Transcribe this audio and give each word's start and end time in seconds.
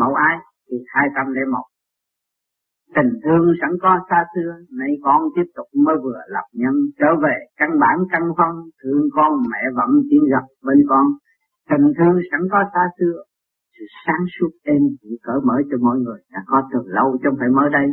mẫu 0.00 0.14
ai 0.14 0.36
thì 0.70 0.76
hai 0.94 1.06
trăm 1.14 1.32
lẻ 1.32 1.42
một 1.52 1.64
tình 2.96 3.10
thương 3.24 3.46
sẵn 3.60 3.70
có 3.82 3.92
xa 4.10 4.20
xưa, 4.34 4.50
nay 4.78 4.90
con 5.02 5.20
tiếp 5.34 5.48
tục 5.56 5.66
mới 5.84 5.96
vừa 6.04 6.20
lập 6.34 6.46
nhân. 6.52 6.74
Trở 6.98 7.10
về 7.24 7.36
căn 7.60 7.70
bản 7.82 7.96
căn 8.12 8.22
phân, 8.38 8.52
thương 8.82 9.02
con 9.16 9.30
mẹ 9.50 9.62
vẫn 9.78 9.90
tiến 10.10 10.22
gặp 10.32 10.44
bên 10.66 10.78
con. 10.88 11.06
Tình 11.70 11.86
thương 11.98 12.16
sẵn 12.30 12.40
có 12.52 12.58
xa 12.74 12.84
xưa, 12.98 13.16
sự 13.74 13.84
sáng 14.06 14.24
suốt 14.34 14.52
êm 14.62 14.82
chỉ 15.00 15.10
cởi 15.22 15.38
mở 15.46 15.54
cho 15.70 15.76
mọi 15.80 15.98
người. 15.98 16.20
Đã 16.32 16.40
có 16.46 16.62
từ 16.72 16.78
lâu 16.86 17.08
chứ 17.12 17.26
không 17.28 17.38
phải 17.40 17.48
mới 17.48 17.68
đây. 17.72 17.86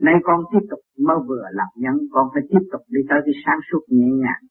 Nay 0.00 0.14
con 0.22 0.40
tiếp 0.52 0.64
tục 0.70 0.80
mới 1.06 1.16
vừa 1.28 1.44
lập 1.52 1.70
nhân, 1.76 1.96
con 2.12 2.28
phải 2.34 2.42
tiếp 2.50 2.64
tục 2.72 2.82
đi 2.88 3.00
tới 3.08 3.18
cái 3.24 3.34
sáng 3.46 3.60
suốt 3.68 3.82
nhẹ 3.88 4.08
nhàng. 4.22 4.42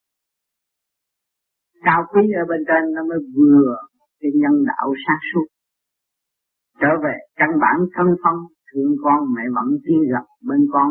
Cao 1.83 2.01
quý 2.11 2.21
ở 2.41 2.43
bên 2.49 2.61
trên 2.67 2.93
nó 2.95 3.01
mới 3.09 3.19
vừa 3.35 3.75
cái 4.21 4.31
nhân 4.41 4.55
đạo 4.65 4.87
sáng 5.07 5.21
suốt 5.33 5.45
trở 6.81 6.91
về 7.03 7.15
căn 7.35 7.49
bản 7.63 7.77
thân 7.95 8.07
phân 8.23 8.35
thương 8.67 8.91
con 9.03 9.19
mẹ 9.35 9.43
vẫn 9.55 9.67
tiên 9.85 9.99
gặp 10.13 10.25
bên 10.47 10.61
con. 10.73 10.89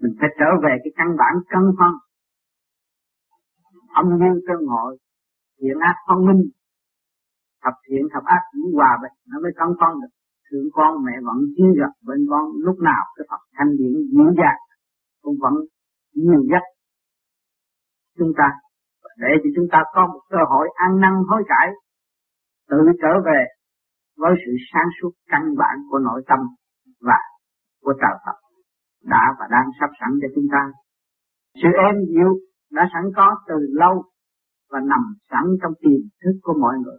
Mình 0.00 0.12
phải 0.20 0.30
trở 0.38 0.50
về 0.64 0.72
cái 0.84 0.92
căn 0.96 1.08
bản 1.18 1.34
căn 1.48 1.62
phân 1.78 1.92
âm 4.00 4.06
dương 4.18 4.38
tương 4.46 4.66
hội 4.66 4.98
thiện 5.60 5.78
ác 5.80 5.96
phân 6.08 6.18
minh. 6.26 6.42
Thập 7.62 7.74
thiện, 7.86 8.02
thập 8.12 8.24
ác 8.24 8.42
cũng 8.52 8.74
hòa 8.74 8.98
bình, 9.02 9.16
nó 9.30 9.36
mới 9.42 9.52
căn 9.56 9.68
phân 9.80 9.92
được. 10.00 10.12
Thương 10.50 10.68
con 10.72 11.04
mẹ 11.04 11.12
vẫn 11.26 11.38
tiên 11.56 11.70
gặp 11.80 11.92
bên 12.06 12.20
con, 12.30 12.44
lúc 12.66 12.76
nào 12.80 13.02
cái 13.16 13.24
Phật 13.30 13.42
thanh 13.56 13.70
điển 13.78 13.94
diễn 14.12 14.30
ra 14.40 14.52
cũng 15.22 15.36
vẫn 15.40 15.54
nhiều 16.14 16.42
nhất. 16.50 16.62
Chúng 18.18 18.32
ta, 18.38 18.48
để 19.18 19.28
cho 19.42 19.48
chúng 19.56 19.68
ta 19.72 19.78
có 19.94 20.06
một 20.06 20.20
cơ 20.30 20.38
hội 20.48 20.68
ăn 20.74 21.00
năn 21.00 21.12
hối 21.28 21.42
cải, 21.48 21.68
tự 22.70 22.76
trở 23.02 23.12
về 23.26 23.40
với 24.20 24.32
sự 24.46 24.52
sáng 24.72 24.88
suốt 25.00 25.12
căn 25.32 25.42
bản 25.58 25.76
của 25.90 25.98
nội 25.98 26.22
tâm 26.28 26.38
và 27.00 27.18
của 27.82 27.94
trời 28.00 28.16
Phật 28.26 28.38
đã 29.04 29.24
và 29.38 29.46
đang 29.50 29.68
sắp 29.80 29.90
sẵn 30.00 30.10
cho 30.20 30.28
chúng 30.34 30.48
ta. 30.52 30.62
Sự 31.54 31.68
êm 31.88 31.96
dịu 32.12 32.32
đã 32.72 32.82
sẵn 32.92 33.04
có 33.16 33.26
từ 33.48 33.54
lâu 33.82 34.04
và 34.70 34.80
nằm 34.80 35.02
sẵn 35.30 35.44
trong 35.62 35.72
tiềm 35.82 36.00
thức 36.22 36.34
của 36.42 36.54
mọi 36.60 36.76
người. 36.82 36.98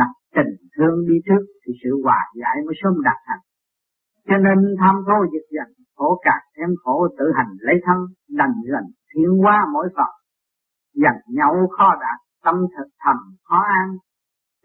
Đặt 0.00 0.12
tình 0.34 0.52
thương 0.76 0.96
đi 1.08 1.16
trước 1.26 1.42
thì 1.62 1.72
sự 1.82 1.90
hòa 2.04 2.20
giải 2.40 2.56
mới 2.66 2.74
sớm 2.82 2.94
đạt 3.04 3.18
thành. 3.26 3.44
Cho 4.28 4.36
nên 4.36 4.58
tham 4.80 4.94
thô 5.06 5.18
dịch 5.32 5.48
dần, 5.56 5.68
khổ 5.96 6.20
càng 6.24 6.44
thêm 6.56 6.70
khổ 6.82 7.08
tự 7.18 7.24
hành 7.36 7.52
lấy 7.58 7.76
thân, 7.86 7.98
đành 8.28 8.54
dần 8.72 8.84
thiên 9.10 9.30
hóa 9.42 9.66
mỗi 9.72 9.88
Phật. 9.96 10.12
Dần 10.94 11.16
nhau 11.36 11.54
khó 11.78 11.88
đạt, 12.00 12.18
tâm 12.44 12.54
thật 12.76 12.88
thầm 13.04 13.16
khó 13.44 13.60
an. 13.80 13.88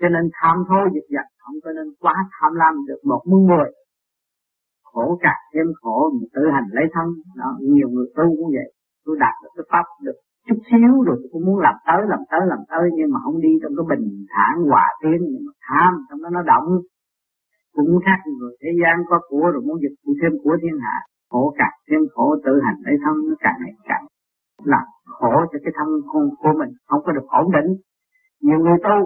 Cho 0.01 0.07
nên 0.09 0.25
tham 0.37 0.55
thô 0.67 0.79
dịch 0.93 1.07
dần 1.15 1.27
không 1.43 1.55
có 1.63 1.69
nên 1.77 1.87
quá 2.03 2.15
tham 2.35 2.51
lam 2.61 2.73
được 2.87 3.01
một 3.03 3.21
muôn 3.29 3.41
người. 3.49 3.69
Khổ 4.83 5.17
càng 5.21 5.41
thêm 5.53 5.67
khổ, 5.81 5.97
mình 6.13 6.29
tự 6.35 6.43
hành 6.55 6.67
lấy 6.77 6.85
thân. 6.93 7.07
Đó, 7.41 7.49
nhiều 7.73 7.89
người 7.89 8.07
tu 8.15 8.25
cũng 8.37 8.51
vậy. 8.57 8.69
Tôi 9.05 9.15
đạt 9.19 9.35
được 9.43 9.49
cái 9.55 9.65
pháp 9.71 9.85
được 10.05 10.17
chút 10.47 10.59
xíu 10.69 10.93
rồi 11.07 11.15
tôi 11.21 11.29
cũng 11.31 11.45
muốn 11.47 11.59
làm 11.65 11.75
tới 11.87 12.01
làm 12.11 12.19
tới 12.31 12.41
làm 12.51 12.61
tới, 12.71 12.85
nhưng 12.97 13.09
mà 13.13 13.19
không 13.23 13.41
đi 13.45 13.51
trong 13.61 13.73
cái 13.77 13.85
bình 13.91 14.05
thản 14.33 14.53
hòa 14.69 14.85
thiên 15.01 15.19
nhưng 15.31 15.43
mà 15.47 15.53
tham, 15.67 15.91
trong 16.09 16.19
đó 16.23 16.29
nó 16.37 16.41
động. 16.53 16.67
Cũng 17.75 17.99
khác 18.05 18.19
người, 18.39 18.53
thế 18.61 18.71
gian 18.81 18.95
có 19.09 19.19
của 19.29 19.45
rồi 19.53 19.61
muốn 19.67 19.77
giật 19.83 19.95
thêm 20.21 20.31
của 20.43 20.55
thiên 20.61 20.75
hạ. 20.85 20.97
Khổ 21.29 21.53
càng 21.59 21.75
thêm 21.87 22.01
khổ, 22.13 22.35
tự 22.45 22.53
hành 22.65 22.79
lấy 22.85 22.95
thân, 23.03 23.15
nó 23.29 23.35
càng 23.39 23.57
ngày 23.61 23.73
càng 23.89 24.03
làm 24.63 24.85
khổ 25.05 25.33
cho 25.51 25.57
cái 25.63 25.73
thân 25.77 25.87
con 26.11 26.23
của 26.41 26.53
mình, 26.59 26.71
không 26.87 27.01
có 27.05 27.11
được 27.11 27.27
ổn 27.41 27.51
định. 27.51 27.69
Nhiều 28.41 28.59
người 28.59 28.77
tu 28.83 28.97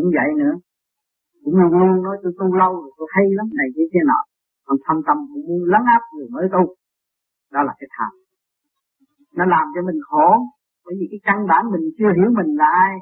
cũng 0.00 0.10
vậy 0.18 0.30
nữa. 0.42 0.54
Cũng 1.44 1.54
luôn 1.60 1.72
luôn 1.78 2.02
nói, 2.06 2.16
tôi 2.22 2.32
tu 2.38 2.46
lâu 2.60 2.72
rồi, 2.82 2.90
tôi 2.98 3.08
hay 3.14 3.26
lắm, 3.38 3.46
này 3.58 3.68
kia 3.74 3.86
kia 3.92 4.04
nọ. 4.10 4.20
Còn 4.66 4.76
thâm 4.84 4.96
tâm 5.06 5.16
cũng 5.30 5.44
muốn 5.48 5.62
lắng 5.72 5.84
áp 5.96 6.02
người 6.14 6.28
mới 6.34 6.46
tu. 6.54 6.62
Đó 7.54 7.60
là 7.68 7.72
cái 7.78 7.88
tham. 7.96 8.12
Nó 9.38 9.44
làm 9.54 9.64
cho 9.74 9.80
mình 9.88 10.00
khổ. 10.08 10.28
Bởi 10.84 10.94
vì 10.98 11.06
cái 11.12 11.20
căn 11.26 11.38
bản 11.50 11.62
mình 11.72 11.84
chưa 11.98 12.10
hiểu 12.16 12.30
mình 12.38 12.50
là 12.60 12.68
ai. 12.86 12.94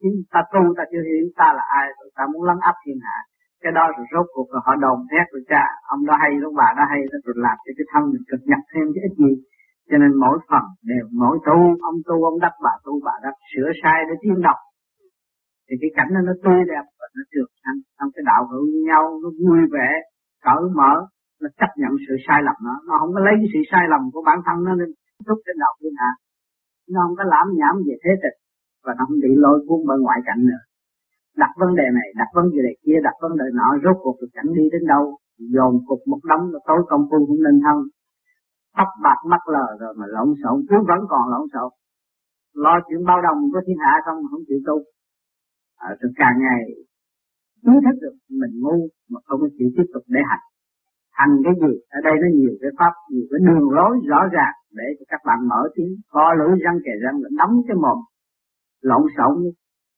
Chính 0.00 0.14
ta 0.32 0.40
tu, 0.52 0.62
ta 0.76 0.84
chưa 0.92 1.04
hiểu 1.08 1.26
ta 1.40 1.48
là 1.58 1.64
ai, 1.80 1.86
rồi 1.98 2.08
ta 2.16 2.22
muốn 2.32 2.42
lắng 2.48 2.60
áp 2.70 2.76
thiên 2.82 2.98
hạ. 3.06 3.18
Cái 3.62 3.72
đó 3.78 3.84
rồi 3.96 4.06
rốt 4.12 4.26
cuộc 4.34 4.48
rồi 4.52 4.60
họ 4.66 4.72
đồn 4.84 4.98
thét 5.10 5.26
rồi, 5.32 5.42
cha, 5.50 5.64
ông 5.94 6.02
đó 6.08 6.14
hay 6.22 6.30
ông 6.48 6.56
bà 6.60 6.68
đó 6.78 6.84
hay 6.90 7.00
rồi 7.24 7.36
làm 7.46 7.56
cho 7.64 7.72
cái 7.78 7.86
thân 7.90 8.02
mình 8.12 8.24
cực 8.30 8.42
nhập 8.50 8.62
thêm 8.70 8.84
cái 8.94 9.02
ít 9.08 9.14
gì. 9.22 9.32
Cho 9.88 9.96
nên 10.02 10.12
mỗi 10.22 10.36
phần 10.48 10.64
đều, 10.90 11.04
mỗi 11.22 11.36
tu, 11.46 11.58
ông 11.90 11.98
tu, 12.08 12.16
ông 12.30 12.38
đắc 12.44 12.54
bà 12.64 12.74
tu, 12.84 12.92
bà 13.06 13.14
đắc 13.24 13.34
sửa 13.50 13.68
sai 13.82 13.98
để 14.08 14.14
tiến 14.22 14.36
độc 14.46 14.58
thì 15.66 15.74
cái 15.80 15.90
cảnh 15.96 16.10
nó 16.14 16.20
nó 16.28 16.34
tươi 16.44 16.60
đẹp 16.72 16.84
và 16.98 17.06
nó 17.16 17.22
trường 17.32 17.52
sanh 17.62 17.78
trong 17.96 18.10
cái 18.14 18.22
đạo 18.30 18.42
hữu 18.50 18.64
như 18.72 18.80
nhau, 18.90 19.04
nó 19.22 19.28
vui 19.40 19.60
vẻ, 19.74 19.88
cởi 20.46 20.62
mở, 20.78 20.92
nó 21.40 21.48
chấp 21.60 21.70
nhận 21.80 21.92
sự 22.04 22.14
sai 22.26 22.40
lầm 22.46 22.56
nó 22.66 22.74
nó 22.86 22.94
không 23.00 23.12
có 23.14 23.20
lấy 23.26 23.34
cái 23.40 23.48
sự 23.52 23.60
sai 23.70 23.84
lầm 23.92 24.02
của 24.12 24.22
bản 24.28 24.38
thân 24.46 24.56
nó 24.66 24.72
lên 24.80 24.90
thúc 25.26 25.38
trên 25.44 25.56
đầu 25.64 25.72
thiên 25.80 25.94
hạ. 26.02 26.10
Nó 26.92 26.98
không 27.04 27.16
có 27.18 27.24
lãm 27.34 27.46
nhảm 27.60 27.74
về 27.86 27.94
thế 28.02 28.12
tịch 28.22 28.36
và 28.84 28.92
nó 28.98 29.02
không 29.08 29.20
bị 29.24 29.32
lôi 29.44 29.58
cuốn 29.66 29.80
bởi 29.88 29.98
ngoại 30.04 30.20
cảnh 30.28 30.42
nữa. 30.50 30.62
Đặt 31.42 31.52
vấn 31.60 31.70
đề 31.80 31.86
này, 31.98 32.08
đặt 32.20 32.30
vấn 32.36 32.46
đề 32.54 32.72
kia, 32.84 32.98
đặt 33.06 33.16
vấn 33.22 33.32
đề 33.40 33.46
nọ, 33.58 33.68
rốt 33.84 33.96
cuộc 34.02 34.16
được 34.20 34.32
cảnh 34.36 34.50
đi 34.56 34.64
đến 34.72 34.82
đâu? 34.94 35.04
Dồn 35.54 35.72
cục 35.86 36.00
một 36.10 36.20
đống 36.30 36.44
là 36.52 36.60
tối 36.68 36.80
công 36.90 37.02
phu 37.10 37.18
cũng 37.28 37.42
nên 37.46 37.56
thân. 37.64 37.76
Tóc 38.76 38.88
bạc 39.04 39.20
mắt 39.32 39.42
lờ 39.54 39.66
rồi 39.80 39.94
mà 39.98 40.06
lộn 40.14 40.28
xộn 40.42 40.56
cứ 40.68 40.76
vẫn 40.88 41.00
còn 41.08 41.24
lộn 41.32 41.44
xộn. 41.52 41.70
Lo 42.54 42.74
chuyện 42.88 43.04
bao 43.08 43.18
đồng 43.26 43.38
của 43.52 43.60
thiên 43.66 43.78
hạ 43.84 43.92
không 44.04 44.18
không 44.30 44.42
chịu 44.48 44.60
tu 44.66 44.76
à, 45.76 45.88
tôi 46.00 46.10
càng 46.16 46.36
ngày 46.44 46.60
ý 47.72 47.74
thức 47.84 47.96
được 48.02 48.16
mình 48.40 48.54
ngu 48.62 48.78
mà 49.10 49.20
không 49.24 49.40
có 49.40 49.48
chịu 49.58 49.68
tiếp 49.76 49.86
tục 49.94 50.02
để 50.06 50.20
hành. 50.30 50.44
Hành 51.10 51.32
cái 51.44 51.54
gì? 51.62 51.72
Ở 51.96 51.98
đây 52.04 52.14
nó 52.22 52.28
nhiều 52.38 52.54
cái 52.60 52.70
pháp 52.78 52.92
nhiều 53.10 53.26
cái 53.30 53.40
đường 53.46 53.70
lối 53.76 53.92
rõ 54.10 54.20
ràng 54.36 54.54
để 54.78 54.84
cho 54.98 55.04
các 55.08 55.20
bạn 55.26 55.38
mở 55.48 55.60
tiếng 55.74 55.92
co 56.12 56.34
lưỡi 56.38 56.58
răng 56.64 56.78
kề 56.84 56.92
răng 57.04 57.16
là 57.22 57.28
đóng 57.38 57.54
cái 57.66 57.76
mồm. 57.84 57.98
Lộn 58.80 59.02
xộn 59.16 59.34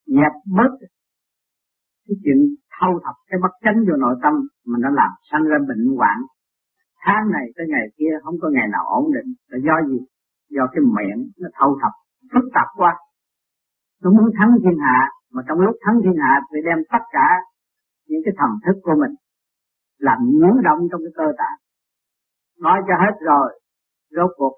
dẹp 0.05 0.33
bớt 0.57 0.71
cái 2.07 2.15
chuyện 2.23 2.39
thâu 2.79 2.99
thập 3.03 3.15
cái 3.29 3.39
bất 3.43 3.53
chánh 3.63 3.77
vô 3.87 3.95
nội 4.03 4.15
tâm 4.23 4.33
mà 4.69 4.77
nó 4.83 4.89
làm 4.89 5.11
sanh 5.31 5.43
ra 5.43 5.57
bệnh 5.67 5.85
hoạn. 5.97 6.17
Tháng 7.05 7.31
này 7.31 7.45
tới 7.55 7.65
ngày 7.69 7.87
kia 7.97 8.13
không 8.23 8.35
có 8.41 8.49
ngày 8.49 8.67
nào 8.71 8.83
ổn 8.99 9.05
định. 9.15 9.29
Là 9.49 9.57
do 9.67 9.75
gì? 9.89 9.99
Do 10.49 10.63
cái 10.71 10.81
miệng 10.95 11.19
nó 11.41 11.49
thâu 11.59 11.77
thập 11.81 11.91
phức 12.33 12.45
tạp 12.53 12.67
quá 12.75 12.91
nó 14.01 14.11
muốn 14.11 14.29
thắng 14.37 14.51
thiên 14.63 14.77
hạ, 14.85 14.99
mà 15.33 15.41
trong 15.47 15.59
lúc 15.59 15.75
thắng 15.83 15.97
thiên 16.03 16.17
hạ 16.23 16.41
thì 16.49 16.57
đem 16.65 16.77
tất 16.91 17.03
cả 17.11 17.27
những 18.07 18.21
cái 18.25 18.33
thần 18.37 18.51
thức 18.65 18.79
của 18.83 18.95
mình 19.01 19.13
làm 19.97 20.17
nhiễu 20.29 20.53
động 20.67 20.81
trong 20.91 21.01
cái 21.05 21.13
cơ 21.19 21.27
tạng. 21.37 21.57
Nói 22.65 22.77
cho 22.87 22.93
hết 23.03 23.15
rồi, 23.29 23.47
rốt 24.15 24.31
cuộc 24.37 24.55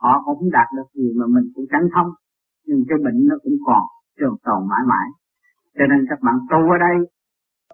họ 0.00 0.22
cũng 0.24 0.36
không 0.38 0.50
đạt 0.50 0.68
được 0.76 0.88
gì 0.94 1.08
mà 1.18 1.26
mình 1.34 1.46
cũng 1.54 1.64
chẳng 1.72 1.88
thông, 1.94 2.10
nhưng 2.66 2.80
cái 2.88 2.98
bệnh 3.04 3.18
nó 3.28 3.36
cũng 3.42 3.58
còn 3.66 3.82
trường 4.18 4.36
tồn 4.44 4.60
mãi 4.70 4.82
mãi. 4.92 5.06
Cho 5.76 5.84
nên 5.90 6.00
các 6.10 6.18
bạn 6.26 6.36
tu 6.50 6.58
ở 6.74 6.78
đây, 6.86 6.96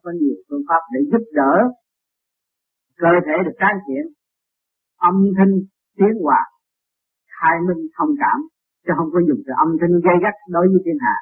có 0.03 0.11
nhiều 0.21 0.37
phương 0.49 0.65
pháp 0.69 0.83
để 0.93 1.01
giúp 1.11 1.25
đỡ 1.33 1.53
cơ 2.97 3.13
thể 3.27 3.33
được 3.45 3.57
tái 3.61 3.75
triển 3.87 4.05
âm 4.97 5.15
thanh, 5.37 5.53
tiếng 5.97 6.17
hòa, 6.23 6.41
khai 7.37 7.57
minh 7.67 7.87
thông 7.99 8.13
cảm 8.23 8.39
chứ 8.85 8.93
không 8.99 9.11
có 9.15 9.19
dùng 9.29 9.41
sự 9.47 9.53
âm 9.65 9.71
thanh 9.81 9.95
gây 10.07 10.17
gắt 10.25 10.35
đối 10.55 10.67
với 10.71 10.81
thiên 10.85 10.99
hạ. 11.07 11.17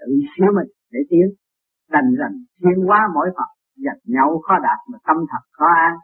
Tự 0.00 0.08
sửa 0.32 0.50
mình 0.56 0.70
để 0.94 1.00
tiến. 1.10 1.26
Đành 1.94 2.08
rằng 2.20 2.34
thiên 2.62 2.78
hóa 2.86 3.00
mỗi 3.14 3.28
Phật 3.36 3.50
giật 3.84 3.98
nhau 4.14 4.28
khó 4.44 4.54
đạt 4.66 4.78
mà 4.90 4.98
tâm 5.06 5.16
thật 5.30 5.44
khó 5.58 5.68
an. 5.88 5.94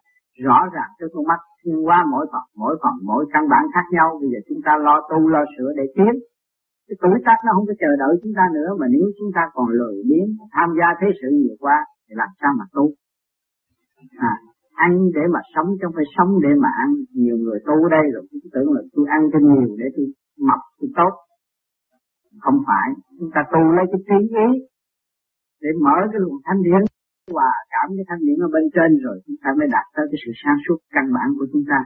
Rõ 0.47 0.59
ràng 0.75 0.91
trước 0.99 1.11
con 1.15 1.25
mắt 1.31 1.41
thiên 1.61 1.77
hóa 1.87 1.99
mỗi 2.13 2.25
Phật 2.33 2.47
mỗi 2.63 2.75
phần 2.83 2.95
mỗi 3.11 3.23
căn 3.33 3.43
bản 3.53 3.65
khác 3.75 3.87
nhau. 3.97 4.09
Bây 4.21 4.29
giờ 4.33 4.39
chúng 4.49 4.61
ta 4.67 4.73
lo 4.87 4.95
tu 5.11 5.19
lo 5.35 5.43
sửa 5.55 5.71
để 5.79 5.85
tiến. 5.97 6.13
Cái 6.87 6.97
tuổi 7.03 7.19
tác 7.27 7.39
nó 7.45 7.51
không 7.55 7.67
có 7.69 7.75
chờ 7.83 7.91
đợi 8.03 8.15
chúng 8.23 8.35
ta 8.39 8.45
nữa 8.57 8.69
mà 8.81 8.87
nếu 8.95 9.07
chúng 9.19 9.31
ta 9.37 9.43
còn 9.55 9.67
lười 9.79 9.97
biếng 10.09 10.29
tham 10.55 10.69
gia 10.79 10.89
thế 11.01 11.09
sự 11.21 11.29
nhiều 11.41 11.57
quá 11.63 11.77
thì 12.05 12.13
làm 12.21 12.31
sao 12.41 12.53
mà 12.59 12.65
tu? 12.75 12.85
À, 14.31 14.35
ăn 14.87 14.93
để 15.17 15.25
mà 15.35 15.41
sống 15.55 15.69
chứ 15.77 15.83
không 15.83 15.97
phải 15.99 16.09
sống 16.17 16.31
để 16.45 16.53
mà 16.63 16.71
ăn. 16.85 16.91
Nhiều 17.23 17.37
người 17.45 17.59
tu 17.67 17.77
đây 17.97 18.05
rồi 18.15 18.23
cũng 18.31 18.47
tưởng 18.55 18.69
là 18.75 18.83
tôi 18.95 19.05
ăn 19.17 19.21
cho 19.33 19.39
nhiều 19.49 19.71
để 19.81 19.87
tôi 19.97 20.07
mập 20.49 20.61
thì 20.79 20.87
tốt. 20.99 21.13
Không 22.45 22.59
phải. 22.69 22.89
Chúng 23.19 23.31
ta 23.35 23.41
tu 23.53 23.61
lấy 23.77 23.85
cái 23.93 24.01
trí 24.09 24.19
ý 24.47 24.49
để 25.63 25.71
mở 25.85 25.97
cái 26.13 26.21
luồng 26.25 26.41
thanh 26.47 26.61
điển 26.67 26.83
và 27.39 27.51
cảm 27.73 27.87
cái 27.97 28.05
thanh 28.09 28.23
điển 28.27 28.39
ở 28.47 28.49
bên 28.55 28.65
trên 28.75 28.91
rồi 29.05 29.17
chúng 29.25 29.39
ta 29.43 29.49
mới 29.59 29.69
đạt 29.75 29.87
tới 29.95 30.05
cái 30.11 30.19
sự 30.25 30.31
sáng 30.43 30.59
suốt 30.65 30.79
căn 30.95 31.07
bản 31.17 31.29
của 31.39 31.47
chúng 31.53 31.65
ta. 31.71 31.79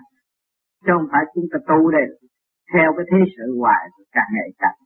Chứ 0.84 0.90
không 0.94 1.08
phải 1.12 1.22
chúng 1.34 1.48
ta 1.52 1.58
tu 1.68 1.78
đây 1.96 2.06
theo 2.72 2.88
cái 2.96 3.06
thế 3.10 3.18
sự 3.34 3.44
hoài 3.60 3.82
càng 4.16 4.30
ngày 4.36 4.50
càng 4.62 4.78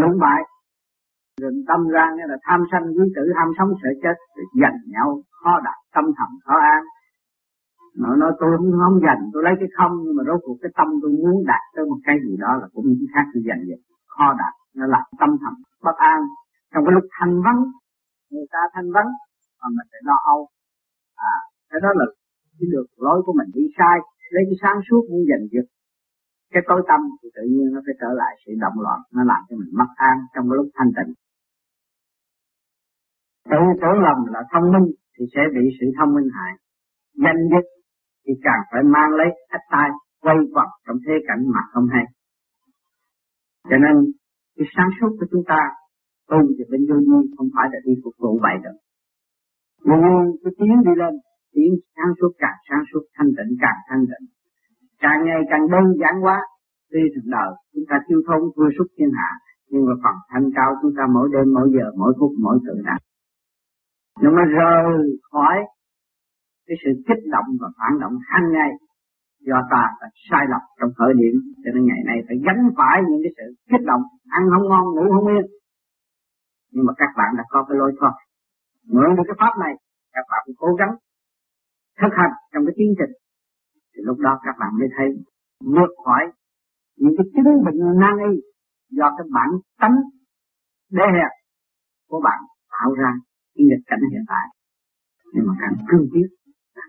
lũng 0.00 0.16
bại. 0.24 0.42
Rồi 1.40 1.52
tâm 1.68 1.80
ra 1.94 2.06
nghĩa 2.14 2.28
là 2.32 2.38
tham 2.46 2.60
sanh 2.70 2.84
quý 2.96 3.04
tử 3.16 3.24
tham 3.36 3.48
sống 3.58 3.70
sợ 3.82 3.90
chết, 4.02 4.16
rồi 4.36 4.46
giành 4.62 4.78
nhau, 4.94 5.08
khó 5.40 5.52
đạt 5.66 5.78
tâm 5.94 6.04
thần, 6.16 6.30
khó 6.44 6.56
an 6.74 6.82
nó 8.02 8.10
nói 8.22 8.32
tôi 8.40 8.48
không, 8.56 8.70
không 8.82 8.96
dành 9.06 9.22
tôi 9.32 9.42
lấy 9.46 9.54
cái 9.60 9.68
không 9.76 9.92
nhưng 10.04 10.16
mà 10.16 10.22
rốt 10.28 10.40
cuộc 10.44 10.56
cái 10.62 10.70
tâm 10.78 10.88
tôi 11.02 11.10
muốn 11.20 11.36
đạt 11.50 11.64
tới 11.74 11.84
một 11.90 12.00
cái 12.06 12.16
gì 12.24 12.32
đó 12.44 12.50
là 12.60 12.66
cũng 12.74 12.86
khác 13.14 13.24
tôi 13.32 13.42
dành 13.48 13.62
vậy. 13.68 13.80
Khó 14.14 14.26
đạt 14.40 14.54
nó 14.76 14.84
là 14.94 15.00
tâm 15.20 15.30
thầm 15.42 15.54
bất 15.86 15.96
an. 15.96 16.20
Trong 16.72 16.84
cái 16.84 16.92
lúc 16.96 17.04
thanh 17.16 17.34
vắng 17.44 17.60
người 18.32 18.48
ta 18.54 18.62
thanh 18.74 18.88
vắng 18.96 19.10
mà 19.60 19.66
mình 19.76 19.88
phải 19.92 20.02
lo 20.08 20.16
âu. 20.34 20.40
À 21.32 21.36
cái 21.70 21.80
đó 21.84 21.90
là 22.00 22.06
cái 22.58 22.66
được 22.74 22.86
lối 23.04 23.18
của 23.26 23.34
mình 23.38 23.50
đi 23.54 23.64
sai 23.78 23.96
lấy 24.34 24.42
cái 24.48 24.58
sáng 24.62 24.78
suốt 24.86 25.02
muốn 25.10 25.22
dành 25.30 25.44
việc 25.52 25.66
cái 26.52 26.62
tối 26.68 26.80
tâm 26.88 27.00
thì 27.18 27.28
tự 27.36 27.42
nhiên 27.52 27.66
nó 27.74 27.80
phải 27.86 27.94
trở 28.00 28.10
lại 28.20 28.32
sự 28.42 28.52
động 28.64 28.78
loạn 28.84 29.00
nó 29.14 29.22
làm 29.30 29.40
cho 29.48 29.54
mình 29.60 29.72
mất 29.80 29.90
an 30.10 30.16
trong 30.32 30.44
cái 30.48 30.56
lúc 30.58 30.68
thanh 30.76 30.90
tịnh. 30.96 31.12
Tự 33.50 33.60
tưởng 33.80 33.98
lầm 34.06 34.18
là 34.34 34.40
thông 34.52 34.66
minh 34.72 34.86
thì 35.14 35.24
sẽ 35.34 35.42
bị 35.54 35.64
sự 35.78 35.86
thông 35.98 36.14
minh 36.14 36.28
hại. 36.36 36.52
Danh 37.24 37.40
dứt 37.50 37.66
thì 38.24 38.32
càng 38.46 38.60
phải 38.70 38.82
mang 38.94 39.10
lấy 39.18 39.30
ách 39.48 39.66
tai 39.72 39.88
quay 40.24 40.36
quẩn 40.54 40.68
trong 40.86 40.98
thế 41.04 41.14
cảnh 41.28 41.42
mà 41.54 41.60
không 41.72 41.86
hay. 41.94 42.04
Cho 43.70 43.76
nên, 43.84 43.94
cái 44.56 44.66
sáng 44.76 44.90
suốt 44.96 45.10
của 45.18 45.26
chúng 45.30 45.44
ta, 45.46 45.60
tu 46.30 46.38
thì 46.56 46.64
bên 46.70 46.80
vô 46.88 46.96
nhiên 47.06 47.22
không 47.36 47.48
phải 47.54 47.66
là 47.72 47.78
đi 47.86 47.92
phục 48.04 48.14
vụ 48.22 48.38
vậy 48.42 48.56
được. 48.64 48.76
Vô 49.88 49.96
luôn 50.04 50.24
cứ 50.42 50.50
tiếng 50.58 50.78
đi 50.86 50.92
lên 51.02 51.14
tiếng 51.54 51.74
sáng 51.94 52.12
suốt 52.20 52.32
càng 52.42 52.58
sáng 52.68 52.82
suốt, 52.92 53.02
thanh 53.16 53.30
tịnh 53.36 53.52
càng 53.62 53.78
thanh 53.88 54.04
tịnh. 54.10 54.26
Càng 55.04 55.18
ngày 55.26 55.40
càng 55.50 55.64
đơn 55.72 55.84
giản 56.00 56.14
quá, 56.24 56.38
tuy 56.90 57.00
thực 57.14 57.26
đời 57.36 57.50
chúng 57.72 57.84
ta 57.90 57.96
tiêu 58.06 58.20
thông 58.26 58.42
vừa 58.56 58.70
xúc 58.78 58.86
thiên 58.96 59.10
hạ, 59.18 59.30
nhưng 59.70 59.84
mà 59.86 59.92
phần 60.02 60.16
thanh 60.30 60.46
cao 60.56 60.70
chúng 60.82 60.92
ta 60.96 61.02
mỗi 61.14 61.28
đêm, 61.32 61.46
mỗi 61.56 61.68
giờ, 61.74 61.86
mỗi 62.00 62.12
phút, 62.18 62.32
mỗi 62.44 62.58
tự 62.66 62.74
đạt 62.84 63.00
nhưng 64.20 64.34
mà 64.36 64.42
rời 64.44 65.18
khỏi 65.32 65.56
cái 66.66 66.76
sự 66.82 66.90
kích 67.08 67.22
động 67.34 67.48
và 67.60 67.68
phản 67.78 67.92
động 68.02 68.16
hàng 68.30 68.52
ngày 68.52 68.70
do 69.48 69.58
ta 69.70 69.82
đã 70.00 70.08
sai 70.30 70.44
lầm 70.52 70.62
trong 70.78 70.90
khởi 70.98 71.12
điểm 71.20 71.34
cho 71.62 71.70
nên 71.74 71.82
ngày 71.86 72.02
nay 72.08 72.18
phải 72.26 72.36
gánh 72.46 72.62
phải 72.78 72.96
những 73.08 73.20
cái 73.24 73.32
sự 73.38 73.46
kích 73.70 73.84
động, 73.90 74.02
ăn 74.38 74.42
không 74.52 74.66
ngon, 74.68 74.84
ngủ 74.94 75.04
không 75.14 75.28
yên. 75.34 75.46
Nhưng 76.72 76.84
mà 76.86 76.92
các 76.96 77.10
bạn 77.18 77.30
đã 77.38 77.44
có 77.48 77.64
cái 77.68 77.76
lối 77.80 77.92
thoát. 77.98 78.14
Mượn 78.92 79.10
được 79.16 79.26
cái 79.26 79.36
pháp 79.38 79.54
này, 79.64 79.74
các 80.14 80.24
bạn 80.30 80.44
cố 80.56 80.68
gắng 80.80 80.94
thực 82.00 82.12
hành 82.20 82.34
trong 82.52 82.62
cái 82.66 82.74
tiến 82.78 82.90
trình. 82.98 83.12
Thì 83.92 84.00
lúc 84.08 84.18
đó 84.18 84.32
các 84.44 84.54
bạn 84.60 84.70
mới 84.78 84.88
thấy 84.96 85.08
vượt 85.74 85.92
khỏi 86.04 86.24
những 86.96 87.14
cái 87.16 87.26
chứng 87.34 87.64
bệnh 87.64 87.78
nan 88.00 88.14
y 88.30 88.40
do 88.90 89.06
cái 89.16 89.26
bản 89.36 89.50
tánh 89.80 89.96
đê 90.90 91.06
hẹp 91.16 91.32
của 92.08 92.20
bạn 92.24 92.40
tạo 92.72 92.92
ra 93.00 93.10
cái 93.54 93.64
nghịch 93.68 93.84
cảnh 93.86 94.00
hiện 94.12 94.24
tại. 94.28 94.46
Nhưng 95.32 95.44
mà 95.46 95.54
càng 95.60 95.74
cương 95.88 96.06
quyết 96.12 96.28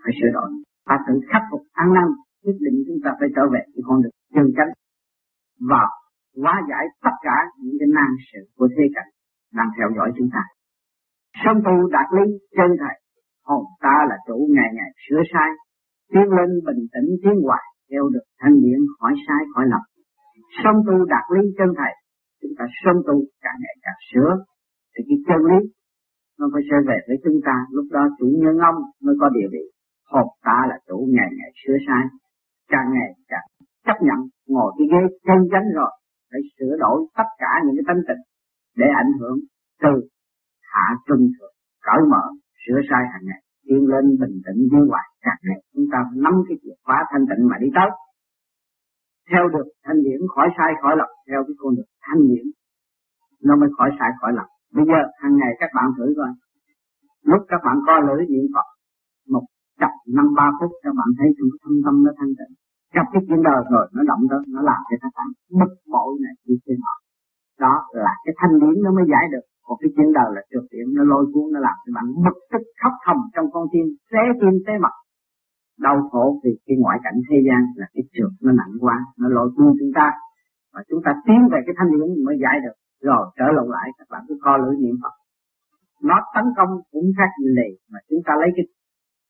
phải 0.02 0.12
sửa 0.18 0.32
đổi 0.36 0.48
ta 0.88 0.96
tự 1.06 1.14
khắc 1.30 1.42
phục 1.50 1.62
ăn 1.82 1.88
năn 1.96 2.06
quyết 2.42 2.58
định 2.66 2.76
chúng 2.86 3.00
ta 3.04 3.10
phải 3.18 3.28
trở 3.36 3.44
về 3.52 3.62
cái 3.72 3.82
con 3.88 4.02
đường 4.02 4.16
chân 4.34 4.46
chánh 4.56 4.72
và 5.70 5.84
hóa 6.42 6.54
giải 6.70 6.84
tất 7.04 7.16
cả 7.26 7.36
những 7.62 7.76
cái 7.80 7.88
nan 7.96 8.10
sự 8.28 8.40
của 8.56 8.68
thế 8.74 8.84
cảnh 8.94 9.10
đang 9.58 9.68
theo 9.76 9.88
dõi 9.96 10.08
chúng 10.16 10.30
ta. 10.34 10.42
Song 11.44 11.58
tu 11.66 11.74
đạt 11.96 12.08
lý 12.16 12.26
chân 12.56 12.70
thầy, 12.80 12.96
hồn 13.48 13.64
ta 13.84 13.96
là 14.10 14.16
chủ 14.26 14.36
ngày 14.56 14.70
ngày 14.78 14.90
sửa 15.04 15.22
sai, 15.32 15.50
tiến 16.12 16.26
lên 16.36 16.50
bình 16.66 16.82
tĩnh 16.94 17.08
tiến 17.22 17.36
hoài, 17.46 17.64
theo 17.90 18.04
được 18.14 18.26
thanh 18.40 18.54
điển 18.62 18.80
khỏi 18.98 19.12
sai 19.26 19.40
khỏi 19.54 19.64
lầm. 19.72 19.84
Song 20.62 20.78
tu 20.86 20.96
đạt 21.12 21.24
lý 21.34 21.42
chân 21.58 21.70
thầy, 21.78 21.92
chúng 22.40 22.54
ta 22.58 22.64
song 22.82 22.98
tu 23.06 23.14
càng 23.44 23.58
ngày 23.62 23.76
càng 23.84 24.00
sửa, 24.10 24.32
thì 24.92 25.00
cái 25.08 25.18
chân 25.28 25.40
lý 25.50 25.58
nó 26.38 26.46
phải 26.52 26.62
trở 26.70 26.78
về 26.88 26.98
với 27.08 27.16
chúng 27.24 27.38
ta, 27.46 27.56
lúc 27.70 27.86
đó 27.90 28.02
chủ 28.18 28.26
nhân 28.42 28.56
ông 28.70 28.78
mới 29.04 29.14
có 29.20 29.28
địa 29.36 29.48
vị. 29.52 29.64
Hồn 30.12 30.26
ta 30.46 30.58
là 30.68 30.76
chủ 30.88 30.98
ngày 31.16 31.30
ngày 31.38 31.50
sửa 31.60 31.76
sai, 31.86 32.04
càng 32.72 32.88
ngày 32.94 33.10
càng 33.28 33.46
chấp 33.86 33.98
nhận 34.06 34.18
ngồi 34.46 34.72
cái 34.76 34.86
ghế 34.92 35.02
chân 35.26 35.38
chánh 35.52 35.68
rồi, 35.78 35.90
phải 36.30 36.40
sửa 36.58 36.76
đổi 36.84 36.98
tất 37.18 37.28
cả 37.38 37.52
những 37.64 37.76
cái 37.78 37.86
tánh 37.88 38.02
tình 38.08 38.22
để 38.76 38.86
ảnh 39.02 39.12
hưởng 39.20 39.38
từ 39.82 39.92
hạ 40.72 40.86
trung 41.06 41.24
thượng 41.34 41.54
cởi 41.86 42.00
mở 42.12 42.24
sửa 42.62 42.80
sai 42.90 43.02
hàng 43.12 43.24
ngày 43.28 43.42
tiến 43.66 43.82
lên 43.92 44.04
bình 44.20 44.36
tĩnh 44.46 44.60
vui 44.72 44.84
hoài. 44.92 45.06
Càng 45.26 45.40
ngày 45.46 45.60
chúng 45.74 45.86
ta 45.92 45.98
nắm 46.24 46.34
cái 46.48 46.56
chìa 46.62 46.76
khóa 46.84 46.98
thanh 47.10 47.24
tịnh 47.30 47.42
mà 47.50 47.56
đi 47.60 47.68
tới. 47.74 47.90
Theo 49.30 49.48
được 49.54 49.66
thanh 49.84 49.98
điển 50.04 50.20
khỏi 50.34 50.48
sai 50.58 50.70
khỏi 50.82 50.94
lầm 51.00 51.10
theo 51.28 51.40
cái 51.46 51.54
con 51.60 51.70
đường 51.76 51.90
thanh 52.06 52.20
điển 52.28 52.46
nó 53.46 53.56
mới 53.60 53.68
khỏi 53.76 53.90
sai 53.98 54.10
khỏi 54.20 54.32
lầm. 54.38 54.48
Bây 54.76 54.84
giờ 54.90 55.00
hàng 55.22 55.36
ngày 55.40 55.52
các 55.60 55.70
bạn 55.76 55.86
thử 55.96 56.06
coi. 56.18 56.30
Lúc 57.30 57.42
các 57.48 57.60
bạn 57.66 57.76
co 57.86 57.94
lưỡi 58.06 58.26
niệm 58.26 58.46
phật 58.54 58.68
chập 59.80 59.92
năm 60.16 60.26
ba 60.38 60.46
phút, 60.58 60.70
các 60.84 60.92
bạn 60.98 61.08
thấy 61.18 61.28
trong 61.36 61.50
thâm 61.62 61.74
tâm 61.84 61.94
nó 62.04 62.10
thanh 62.18 62.32
tịnh. 62.38 62.52
Gặp 62.96 63.06
cái 63.12 63.22
chuyện 63.26 63.40
đời 63.48 63.60
rồi, 63.72 63.84
nó 63.94 64.02
động 64.10 64.22
tới 64.30 64.40
nó 64.54 64.60
làm 64.70 64.80
cho 64.88 64.96
các 65.02 65.12
bạn 65.16 65.28
bực 65.60 65.72
bội 65.92 66.10
này 66.24 66.34
như 66.46 66.56
thế 66.64 66.74
nào. 66.84 66.96
Đó 67.64 67.74
là 68.04 68.12
cái 68.24 68.34
thanh 68.38 68.54
điển 68.62 68.76
nó 68.84 68.90
mới 68.96 69.06
giải 69.12 69.24
được. 69.32 69.44
Còn 69.66 69.76
cái 69.80 69.90
chuyện 69.94 70.08
đời 70.18 70.28
là 70.36 70.42
trượt 70.50 70.64
điểm, 70.72 70.86
nó 70.96 71.02
lôi 71.12 71.24
cuốn, 71.32 71.46
nó 71.54 71.58
làm 71.66 71.76
cho 71.82 71.90
bạn 71.96 72.06
bực 72.24 72.38
tức, 72.50 72.62
khóc 72.80 72.94
thầm 73.06 73.18
trong 73.34 73.46
con 73.54 73.64
tim, 73.72 73.86
xé 74.10 74.22
tim, 74.40 74.54
xé 74.66 74.72
mặt. 74.84 74.94
Đau 75.86 75.96
khổ 76.10 76.24
vì 76.42 76.52
cái 76.66 76.76
ngoại 76.82 76.98
cảnh 77.04 77.18
thế 77.28 77.38
gian 77.46 77.60
là 77.80 77.86
cái 77.94 78.04
trượt 78.14 78.32
nó 78.44 78.52
nặng 78.60 78.74
quá, 78.84 78.96
nó 79.20 79.28
lôi 79.36 79.48
cuốn 79.54 79.68
chúng 79.80 79.92
ta. 79.98 80.08
Và 80.74 80.80
chúng 80.88 81.00
ta 81.04 81.10
tiến 81.26 81.40
về 81.52 81.58
cái 81.66 81.74
thanh 81.78 81.90
điển 81.92 82.08
mới 82.26 82.36
giải 82.44 82.56
được. 82.64 82.76
Rồi 83.08 83.22
trở 83.38 83.46
lộn 83.56 83.68
lại, 83.76 83.88
các 83.98 84.06
bạn 84.12 84.22
cứ 84.28 84.34
co 84.44 84.56
lưỡi 84.56 84.74
niệm 84.82 84.96
phật. 85.02 85.14
Nó 86.08 86.16
tấn 86.34 86.44
công 86.56 86.70
cũng 86.92 87.08
khác 87.18 87.30
như 87.40 87.48
lì, 87.58 87.68
mà 87.92 87.98
chúng 88.08 88.22
ta 88.26 88.32
lấy 88.40 88.50
cái 88.56 88.64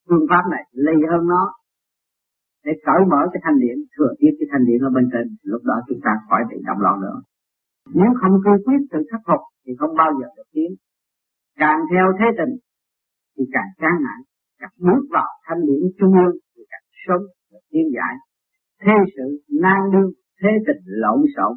phương 0.08 0.26
pháp 0.30 0.44
này 0.54 0.64
lì 0.86 0.96
hơn 1.10 1.22
nó, 1.32 1.42
để 2.66 2.72
cởi 2.86 3.02
mở 3.10 3.20
cái 3.32 3.40
thanh 3.44 3.58
điển, 3.62 3.76
thừa 3.94 4.12
tiếp 4.18 4.32
cái 4.38 4.48
thanh 4.50 4.64
điển 4.68 4.80
ở 4.88 4.90
bên 4.96 5.06
trên, 5.12 5.26
lúc 5.52 5.62
đó 5.70 5.76
chúng 5.88 6.00
ta 6.06 6.12
khỏi 6.28 6.42
bị 6.50 6.56
động 6.68 6.80
loạn 6.84 6.96
nữa. 7.04 7.18
Nếu 7.98 8.10
không 8.20 8.34
cương 8.44 8.62
quyết 8.64 8.80
tự 8.92 8.98
khắc 9.10 9.20
phục, 9.28 9.42
thì 9.62 9.72
không 9.78 9.92
bao 10.00 10.10
giờ 10.18 10.26
được 10.36 10.48
tiến. 10.54 10.70
Càng 11.62 11.80
theo 11.90 12.06
thế 12.18 12.26
tình, 12.38 12.54
thì 13.34 13.44
càng 13.54 13.70
chán 13.80 13.94
nản. 14.04 14.18
Càng 14.60 14.74
bước 14.86 15.02
vào 15.16 15.28
thanh 15.46 15.60
điển 15.68 15.82
trung 15.98 16.12
ương, 16.22 16.36
thì 16.52 16.62
càng 16.72 16.86
sớm 17.02 17.20
được 17.50 17.64
tiến 17.70 17.86
giải. 17.96 18.14
Thế 18.82 18.94
sự 19.14 19.26
nan 19.62 19.80
đương, 19.92 20.10
thế 20.40 20.50
tình 20.66 20.82
lộn 21.02 21.20
xộn. 21.36 21.52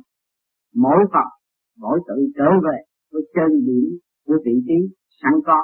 Mỗi 0.84 1.02
phần, 1.14 1.30
mỗi 1.78 2.00
tự 2.08 2.18
trở 2.38 2.50
về 2.66 2.78
với 3.12 3.22
chân 3.36 3.50
điểm 3.68 3.88
của 4.26 4.38
vị 4.46 4.56
trí 4.68 4.78
sẵn 5.22 5.34
có, 5.46 5.60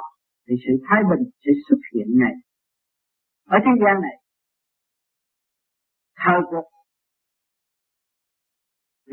thì 0.48 0.54
sự 0.64 0.72
thái 0.86 1.00
bình 1.10 1.22
sẽ 1.44 1.52
xuất 1.68 1.80
hiện 1.94 2.08
ngay 2.20 2.34
ở 3.54 3.56
thế 3.64 3.72
gian 3.82 3.96
này 4.06 4.16
thời 6.22 6.40
cuộc 6.50 6.66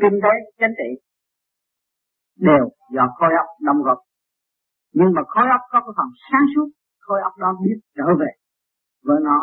kinh 0.02 0.16
tế 0.22 0.32
chính 0.58 0.74
trị 0.78 0.90
đều 2.36 2.64
do 2.94 3.04
khối 3.16 3.32
óc 3.42 3.48
đóng 3.66 3.82
góp. 3.86 3.98
Nhưng 4.92 5.10
mà 5.14 5.22
khối 5.32 5.46
óc 5.56 5.62
có 5.72 5.78
cái 5.84 5.94
phần 5.98 6.08
sáng 6.28 6.46
suốt, 6.54 6.68
khối 7.04 7.20
óc 7.28 7.32
đó 7.42 7.48
biết 7.64 7.78
trở 7.96 8.06
về 8.20 8.30
với 9.06 9.18
nó 9.28 9.38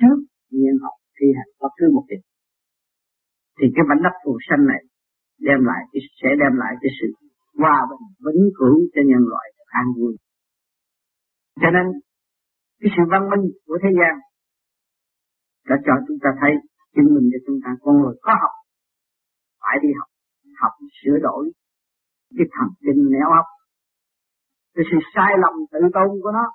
trước 0.00 0.18
nhiên 0.50 0.74
học 0.82 0.96
thi 1.16 1.26
hành 1.36 1.50
bất 1.60 1.72
cứ 1.78 1.86
một 1.94 2.04
việc 2.10 2.22
thì 3.56 3.66
cái 3.74 3.84
mảnh 3.88 4.02
đất 4.04 4.14
phù 4.24 4.32
sanh 4.48 4.66
này 4.72 4.82
đem 5.46 5.60
lại 5.70 5.82
sẽ 6.20 6.28
đem 6.40 6.54
lại 6.62 6.72
cái 6.80 6.90
sự 6.98 7.08
hòa 7.60 7.78
bình, 7.90 8.04
vĩnh 8.24 8.44
cửu 8.58 8.76
cho 8.94 9.00
nhân 9.10 9.22
loại 9.32 9.46
an 9.80 9.86
vui. 9.96 10.12
Cho 11.60 11.70
nên 11.76 11.86
cái 12.80 12.90
sự 12.94 13.02
văn 13.12 13.22
minh 13.30 13.44
của 13.66 13.78
thế 13.82 13.90
gian 13.98 14.14
đã 15.68 15.76
cho 15.86 15.92
chúng 16.06 16.18
ta 16.22 16.30
thấy, 16.40 16.52
chứng 16.94 17.08
minh 17.14 17.26
cho 17.32 17.38
chúng 17.46 17.58
ta 17.64 17.70
con 17.82 17.94
người 18.00 18.14
có 18.26 18.32
học, 18.42 18.54
phải 19.62 19.76
đi 19.82 19.88
học 19.98 20.08
học 20.60 20.72
sửa 20.98 21.18
đổi 21.22 21.42
cái 22.36 22.46
thần 22.54 22.68
kinh 22.84 23.02
néo 23.14 23.28
óc. 23.40 23.46
Cái 24.74 24.84
sự 24.90 24.98
sai 25.14 25.32
lầm 25.42 25.54
tự 25.72 25.80
tôn 25.94 26.08
của 26.22 26.32
nó 26.38 26.46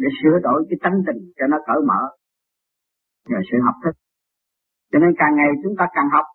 để 0.00 0.08
sửa 0.22 0.36
đổi 0.42 0.66
cái 0.68 0.78
tánh 0.82 0.98
tình 1.06 1.20
cho 1.36 1.46
nó 1.52 1.56
cởi 1.66 1.80
mở 1.88 2.00
nhờ 3.28 3.38
sự 3.50 3.56
học 3.66 3.74
thức. 3.84 3.94
Cho 4.92 4.98
nên 4.98 5.10
càng 5.18 5.32
ngày 5.36 5.50
chúng 5.62 5.74
ta 5.78 5.84
càng 5.94 6.08
học 6.12 6.26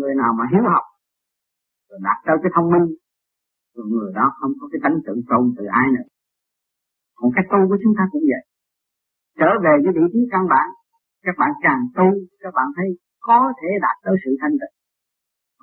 người 0.00 0.14
nào 0.22 0.32
mà 0.38 0.44
hiếu 0.52 0.64
học, 0.74 0.86
rồi 1.88 1.98
đạt 2.02 2.18
tới 2.26 2.36
cái 2.42 2.50
thông 2.54 2.70
minh, 2.72 2.86
rồi 3.74 3.86
người 3.92 4.12
đó 4.14 4.26
không 4.40 4.52
có 4.60 4.68
cái 4.72 4.80
tánh 4.84 4.96
tự 5.06 5.12
tôn 5.28 5.54
từ 5.56 5.64
ai 5.80 5.86
nữa 5.96 6.08
còn 7.18 7.28
cái 7.34 7.44
tu 7.50 7.60
của 7.68 7.78
chúng 7.82 7.94
ta 7.98 8.04
cũng 8.12 8.24
vậy. 8.30 8.42
Trở 9.40 9.50
về 9.64 9.74
với 9.82 9.92
vị 9.96 10.04
trí 10.12 10.20
căn 10.32 10.42
bản, 10.52 10.66
các 11.26 11.34
bạn 11.40 11.50
càng 11.64 11.82
tu, 11.96 12.08
các 12.42 12.52
bạn 12.56 12.66
thấy 12.76 12.88
có 13.28 13.38
thể 13.58 13.68
đạt 13.84 13.96
tới 14.04 14.14
sự 14.24 14.30
thanh 14.40 14.56
tịnh. 14.60 14.74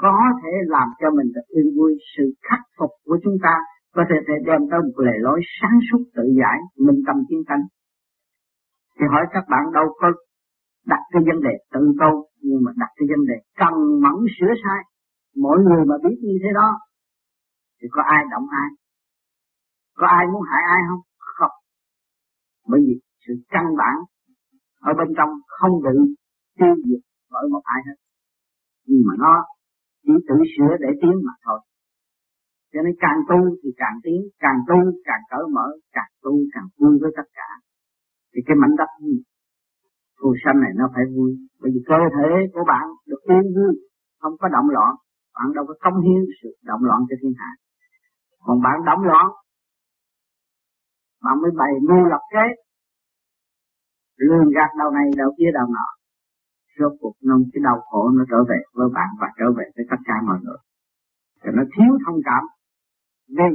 Có 0.03 0.17
thể 0.41 0.53
làm 0.75 0.87
cho 0.99 1.07
mình 1.17 1.29
được 1.35 1.47
yên 1.55 1.67
vui, 1.77 1.91
sự 2.13 2.23
khắc 2.47 2.61
phục 2.77 2.91
của 3.05 3.17
chúng 3.23 3.37
ta 3.45 3.55
có 3.95 4.03
thể 4.09 4.17
thể 4.27 4.35
đem 4.47 4.61
tới 4.71 4.79
một 4.85 4.97
lề 5.05 5.15
lối 5.25 5.39
sáng 5.57 5.77
suốt, 5.87 6.01
tự 6.15 6.23
giải, 6.39 6.57
minh 6.85 6.99
tâm 7.07 7.15
chiến 7.29 7.41
tánh 7.49 7.63
thì 9.01 9.05
hỏi 9.13 9.25
các 9.33 9.45
bạn 9.51 9.63
đâu 9.77 9.85
có 10.01 10.07
đặt 10.85 11.01
cái 11.11 11.21
vấn 11.27 11.37
đề 11.47 11.53
tự 11.73 11.81
tu, 12.01 12.11
nhưng 12.45 12.59
mà 12.65 12.71
đặt 12.81 12.91
cái 12.95 13.05
vấn 13.11 13.21
đề 13.29 13.37
cần 13.61 13.73
mẫn 14.03 14.17
sửa 14.35 14.53
sai. 14.63 14.81
Mỗi 15.43 15.57
người 15.65 15.83
mà 15.89 15.95
biết 16.03 16.17
như 16.27 16.35
thế 16.43 16.49
đó, 16.53 16.69
thì 17.77 17.87
có 17.91 18.01
ai 18.15 18.21
động 18.31 18.47
ai? 18.61 18.69
Có 19.99 20.07
ai 20.07 20.23
muốn 20.27 20.41
hại 20.51 20.63
ai 20.75 20.81
không? 20.89 21.01
Bởi 22.67 22.79
vì 22.85 22.95
sự 23.27 23.33
căn 23.49 23.65
bản 23.77 23.95
ở 24.79 24.91
bên 24.99 25.07
trong 25.17 25.29
không 25.47 25.73
bị 25.85 25.95
tiêu 26.59 26.75
diệt 26.85 27.01
bởi 27.31 27.49
một 27.51 27.61
ai 27.63 27.81
hết. 27.87 27.97
Nhưng 28.87 29.01
mà 29.07 29.13
nó 29.23 29.33
chỉ 30.03 30.13
tự 30.27 30.35
sửa 30.53 30.71
để 30.79 30.89
tiến 31.01 31.15
mà 31.25 31.33
thôi. 31.45 31.59
Cho 32.73 32.79
nên 32.81 32.93
càng 32.99 33.19
tu 33.29 33.39
thì 33.63 33.69
càng 33.77 33.97
tiến, 34.03 34.21
càng 34.39 34.59
tu 34.67 34.77
càng 35.03 35.21
cởi 35.31 35.45
mở, 35.55 35.67
càng 35.91 36.11
tu 36.23 36.33
càng 36.53 36.67
vui 36.79 36.97
với 37.01 37.11
tất 37.17 37.27
cả. 37.33 37.49
Thì 38.33 38.41
cái 38.45 38.55
mảnh 38.61 38.75
đất 38.77 38.91
phù 40.21 40.29
sanh 40.43 40.59
này 40.63 40.71
nó 40.75 40.85
phải 40.93 41.05
vui. 41.15 41.31
Bởi 41.61 41.71
vì 41.73 41.81
cơ 41.91 41.99
thể 42.15 42.29
của 42.53 42.63
bạn 42.67 42.85
được 43.09 43.21
yên 43.31 43.45
vui, 43.55 43.73
không 44.21 44.33
có 44.39 44.47
động 44.55 44.69
loạn. 44.75 44.91
Bạn 45.35 45.47
đâu 45.55 45.65
có 45.67 45.73
công 45.83 45.97
hiến 46.05 46.21
sự 46.43 46.49
động 46.69 46.83
loạn 46.87 46.99
cho 47.09 47.15
thiên 47.21 47.33
hạ. 47.41 47.51
Còn 48.45 48.61
bạn 48.65 48.77
động 48.85 49.03
loạn 49.09 49.25
bạn 51.23 51.35
mới 51.41 51.51
bày 51.61 51.73
mưu 51.89 52.03
lập 52.13 52.23
kế. 52.33 52.45
Lường 54.17 54.49
gạt 54.55 54.71
đầu 54.79 54.91
này 54.91 55.05
đầu 55.17 55.29
kia 55.37 55.51
đầu 55.53 55.67
nọ. 55.75 55.87
Rốt 56.79 56.93
cuộc 57.01 57.15
nông 57.21 57.43
cái 57.53 57.61
đau 57.63 57.81
khổ 57.89 58.09
nó 58.09 58.23
trở 58.29 58.43
về 58.49 58.59
với 58.73 58.89
bạn 58.93 59.09
và 59.19 59.27
trở 59.37 59.45
về 59.57 59.65
với 59.75 59.85
tất 59.89 59.97
cả 60.05 60.13
mọi 60.27 60.37
người. 60.43 60.57
Cho 61.43 61.51
nó 61.51 61.63
thiếu 61.73 61.91
thông 62.05 62.19
cảm. 62.25 62.43
Vì 63.37 63.51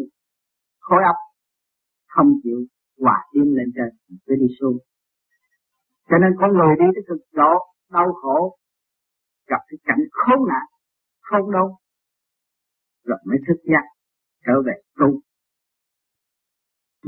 khối 0.81 1.03
óc 1.13 1.17
không 2.09 2.31
chịu 2.43 2.59
hòa 3.01 3.19
yên 3.31 3.49
lên 3.57 3.69
trên, 3.77 4.19
cứ 4.27 4.35
đi 4.41 4.47
xuống. 4.61 4.77
Cho 6.09 6.17
nên 6.19 6.33
con 6.41 6.51
người 6.53 6.75
đi 6.79 6.87
tới 6.95 7.05
cực 7.09 7.21
độ 7.33 7.53
đau 7.91 8.13
khổ, 8.23 8.57
gặp 9.47 9.61
cái 9.69 9.79
cảnh 9.85 10.03
khốn 10.13 10.49
nạn 10.49 10.67
không 11.21 11.53
đâu 11.53 11.77
rồi 13.05 13.19
mới 13.27 13.39
thức 13.49 13.61
giác 13.65 13.85
trở 14.47 14.53
về 14.67 14.73
tu 14.99 15.21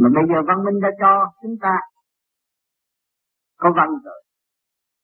mà 0.01 0.09
bây 0.17 0.25
giờ 0.31 0.39
văn 0.49 0.59
minh 0.65 0.79
đã 0.85 0.91
cho 1.01 1.13
chúng 1.43 1.57
ta 1.65 1.75
có 3.63 3.69
văn 3.77 3.89
rồi 4.05 4.21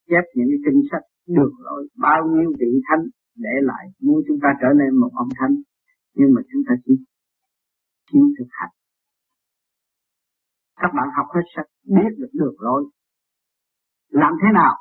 chép 0.09 0.25
những 0.37 0.49
cái 0.51 0.61
kinh 0.65 0.81
sách 0.91 1.05
được 1.37 1.53
rồi, 1.67 1.81
bao 2.07 2.21
nhiêu 2.33 2.49
vị 2.61 2.71
thánh 2.87 3.05
để 3.45 3.55
lại. 3.71 3.85
Muốn 4.05 4.19
chúng 4.27 4.39
ta 4.43 4.49
trở 4.63 4.71
nên 4.81 4.91
một 5.01 5.13
ông 5.23 5.29
thánh 5.39 5.55
nhưng 6.15 6.31
mà 6.35 6.41
chúng 6.51 6.63
ta 6.69 6.75
chỉ 6.85 6.95
thiếu 8.09 8.25
thực 8.39 8.51
hành. 8.59 8.73
Các 10.81 10.91
bạn 10.97 11.09
học 11.17 11.27
hết 11.35 11.47
sách 11.57 11.69
biết 11.97 12.11
được 12.19 12.33
được 12.33 12.55
rồi, 12.59 12.83
làm 14.09 14.33
thế 14.41 14.49
nào 14.55 14.75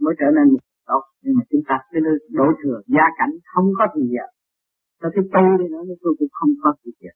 mới 0.00 0.14
trở 0.20 0.28
nên 0.36 0.46
một 0.52 0.64
tốt? 0.86 1.02
Nhưng 1.22 1.34
mà 1.38 1.42
chúng 1.50 1.64
ta 1.68 1.74
cứ 1.90 1.98
đối 2.38 2.52
thừa 2.62 2.78
gia 2.86 3.06
cảnh 3.18 3.32
không 3.54 3.68
có 3.78 3.84
thì 3.94 4.02
giờ 4.14 4.26
cho 5.00 5.08
cái 5.14 5.24
tu 5.34 5.44
đi 5.58 5.66
nữa 5.72 5.82
tôi 6.02 6.14
cũng 6.18 6.28
không 6.32 6.50
có 6.62 6.72
gì 6.84 6.90
giờ 7.00 7.12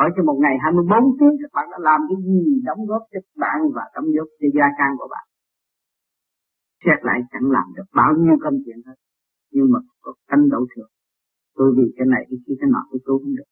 hỏi 0.00 0.10
cho 0.16 0.22
một 0.28 0.38
ngày 0.42 0.56
24 0.62 1.16
tiếng 1.18 1.34
các 1.40 1.50
bạn 1.56 1.66
đã 1.72 1.78
làm 1.88 2.00
cái 2.08 2.18
gì, 2.28 2.40
đóng 2.68 2.82
góp 2.90 3.02
cho 3.12 3.20
bạn 3.44 3.58
và 3.76 3.84
đóng 3.94 4.08
góp 4.14 4.28
cho 4.40 4.48
gia 4.56 4.66
can 4.78 4.90
của 4.98 5.08
bạn. 5.14 5.24
Xét 6.84 6.98
lại 7.08 7.18
chẳng 7.32 7.46
làm 7.56 7.66
được 7.76 7.88
bao 8.00 8.10
nhiêu 8.22 8.36
công 8.44 8.56
chuyện 8.64 8.80
hết, 8.86 8.98
nhưng 9.54 9.66
mà 9.72 9.78
có 10.02 10.10
tranh 10.30 10.44
đấu 10.52 10.62
thường. 10.72 10.90
tôi 11.56 11.68
vì 11.76 11.86
cái 11.96 12.06
này, 12.14 12.22
cái 12.30 12.38
kia, 12.44 12.56
cái 12.60 12.68
nọ 12.74 12.82
tôi 12.90 13.00
tu 13.06 13.14
không 13.22 13.34
được. 13.38 13.48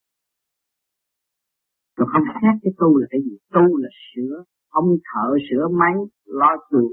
Rồi 1.96 2.08
không 2.12 2.24
xét 2.42 2.54
cái 2.62 2.72
tu 2.80 2.88
là 3.00 3.06
cái 3.10 3.20
gì? 3.26 3.34
Tu 3.54 3.64
là 3.82 3.90
sửa 4.08 4.34
ông 4.80 4.88
thợ 5.08 5.28
sửa 5.50 5.64
máy, 5.80 5.94
lo 6.38 6.50
chuột, 6.70 6.92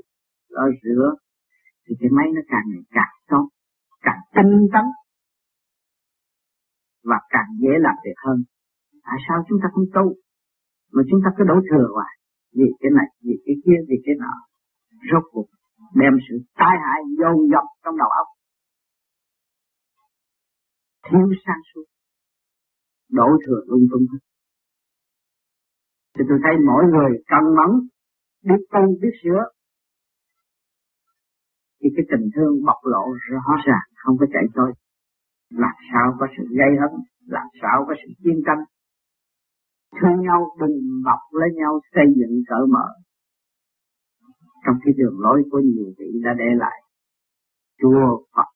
lo 0.49 0.65
rửa. 0.83 1.07
Thì 1.85 1.95
cái 1.99 2.09
máy 2.17 2.27
nó 2.35 2.41
càng 2.51 2.65
ngày 2.71 2.83
càng 2.97 3.15
tốt, 3.31 3.45
càng 4.01 4.21
tinh 4.35 4.67
tấn 4.73 4.85
và 7.03 7.19
càng 7.29 7.49
dễ 7.61 7.73
làm 7.79 7.95
việc 8.05 8.17
hơn 8.25 8.43
tại 9.05 9.17
sao 9.27 9.37
chúng 9.47 9.59
ta 9.63 9.67
không 9.73 9.87
tu? 9.95 10.05
Mà 10.93 11.01
chúng 11.09 11.21
ta 11.23 11.29
cứ 11.37 11.43
đổ 11.51 11.57
thừa 11.69 11.87
hoài. 11.95 12.13
Vì 12.57 12.67
cái 12.79 12.91
này, 12.97 13.07
vì 13.25 13.35
cái 13.45 13.55
kia, 13.63 13.79
vì 13.89 13.97
cái 14.05 14.15
nọ. 14.23 14.33
Rốt 15.11 15.23
cuộc, 15.31 15.47
đem 16.01 16.13
sự 16.29 16.35
tai 16.59 16.75
hại 16.85 16.99
dồn 17.19 17.37
dập 17.51 17.65
trong 17.83 17.97
đầu 18.01 18.09
óc. 18.21 18.27
Thiếu 21.05 21.27
sáng 21.45 21.61
suốt. 21.69 21.85
Đổ 23.11 23.27
thừa 23.45 23.61
lung 23.67 23.85
tung 23.91 24.05
hết. 24.11 24.21
Thì 26.13 26.23
tôi 26.29 26.39
thấy 26.43 26.53
mỗi 26.67 26.83
người 26.93 27.11
cần 27.31 27.43
mẫn, 27.57 27.71
biết 28.47 28.61
tu, 28.73 28.83
biết 29.01 29.13
sửa. 29.23 29.41
Thì 31.79 31.89
cái 31.95 32.05
tình 32.11 32.29
thương 32.35 32.53
bộc 32.65 32.79
lộ 32.83 33.05
rõ 33.31 33.55
ràng, 33.65 33.87
không 33.95 34.15
có 34.19 34.25
chạy 34.33 34.43
trôi. 34.55 34.73
Làm 35.49 35.75
sao 35.91 36.15
có 36.19 36.27
sự 36.37 36.43
gây 36.59 36.71
hấn, 36.81 36.93
làm 37.35 37.47
sao 37.61 37.85
có 37.87 37.93
sự 38.01 38.13
chiến 38.23 38.41
tranh? 38.45 38.61
Thương 39.97 40.21
nhau 40.27 40.55
đừng 40.59 41.03
bọc 41.05 41.19
lấy 41.31 41.49
nhau, 41.55 41.79
xây 41.95 42.05
dựng 42.15 42.41
cỡ 42.47 42.65
mở. 42.69 42.87
Trong 44.65 44.75
cái 44.83 44.93
đường 44.97 45.19
lối 45.19 45.43
của 45.51 45.59
nhiều 45.59 45.93
vị 45.97 46.09
đã 46.23 46.31
để 46.37 46.49
lại 46.57 46.81
chùa 47.81 48.23
Phật 48.35 48.49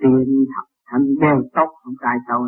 tiên 0.00 0.44
thật 0.56 0.66
thánh 0.86 1.06
đều 1.20 1.48
tốt 1.54 1.68
không 1.82 1.94
cai 2.00 2.16
sâu 2.28 2.46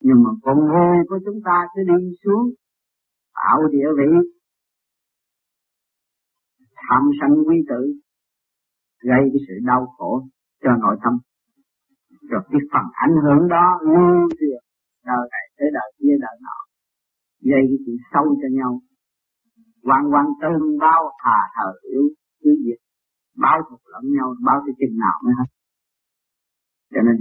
nhưng 0.00 0.22
mà 0.24 0.30
con 0.42 0.58
người 0.58 0.96
của 1.08 1.18
chúng 1.24 1.40
ta 1.44 1.66
cứ 1.74 1.82
đi 1.82 2.16
xuống, 2.24 2.50
tạo 3.34 3.58
địa 3.72 3.88
vị, 3.98 4.10
tham 6.76 7.02
sân 7.20 7.30
quý 7.46 7.56
tử, 7.68 7.94
gây 9.02 9.20
cái 9.32 9.40
sự 9.48 9.54
đau 9.66 9.86
khổ 9.98 10.22
cho 10.62 10.70
nội 10.80 10.96
tâm. 11.04 11.18
Rồi 12.30 12.42
cái 12.50 12.60
phần 12.72 12.86
ảnh 12.92 13.14
hưởng 13.24 13.48
đó 13.48 13.78
lưu 13.82 14.28
truyền 14.38 14.60
đời 15.06 15.28
này 15.32 15.44
tới 15.58 15.68
đời 15.74 15.92
kia, 15.98 16.14
đời 16.20 16.36
nọ 16.42 16.69
gây 17.48 17.62
cái 17.70 17.78
chuyện 17.84 17.96
sâu 18.12 18.24
cho 18.40 18.48
nhau. 18.58 18.72
Hoàn 19.84 20.04
hoàn 20.12 20.26
tương 20.40 20.78
bao 20.84 21.02
hà 21.24 21.38
thờ 21.54 21.68
yếu, 21.92 22.04
cứ 22.40 22.50
việc 22.64 22.80
báo 23.42 23.58
thù 23.70 23.76
lẫn 23.92 24.04
nhau, 24.16 24.34
báo 24.46 24.58
tới 24.64 24.74
chừng 24.80 24.98
nào 24.98 25.16
mới 25.24 25.34
hết. 25.38 25.48
Cho 26.92 27.00
nên, 27.06 27.16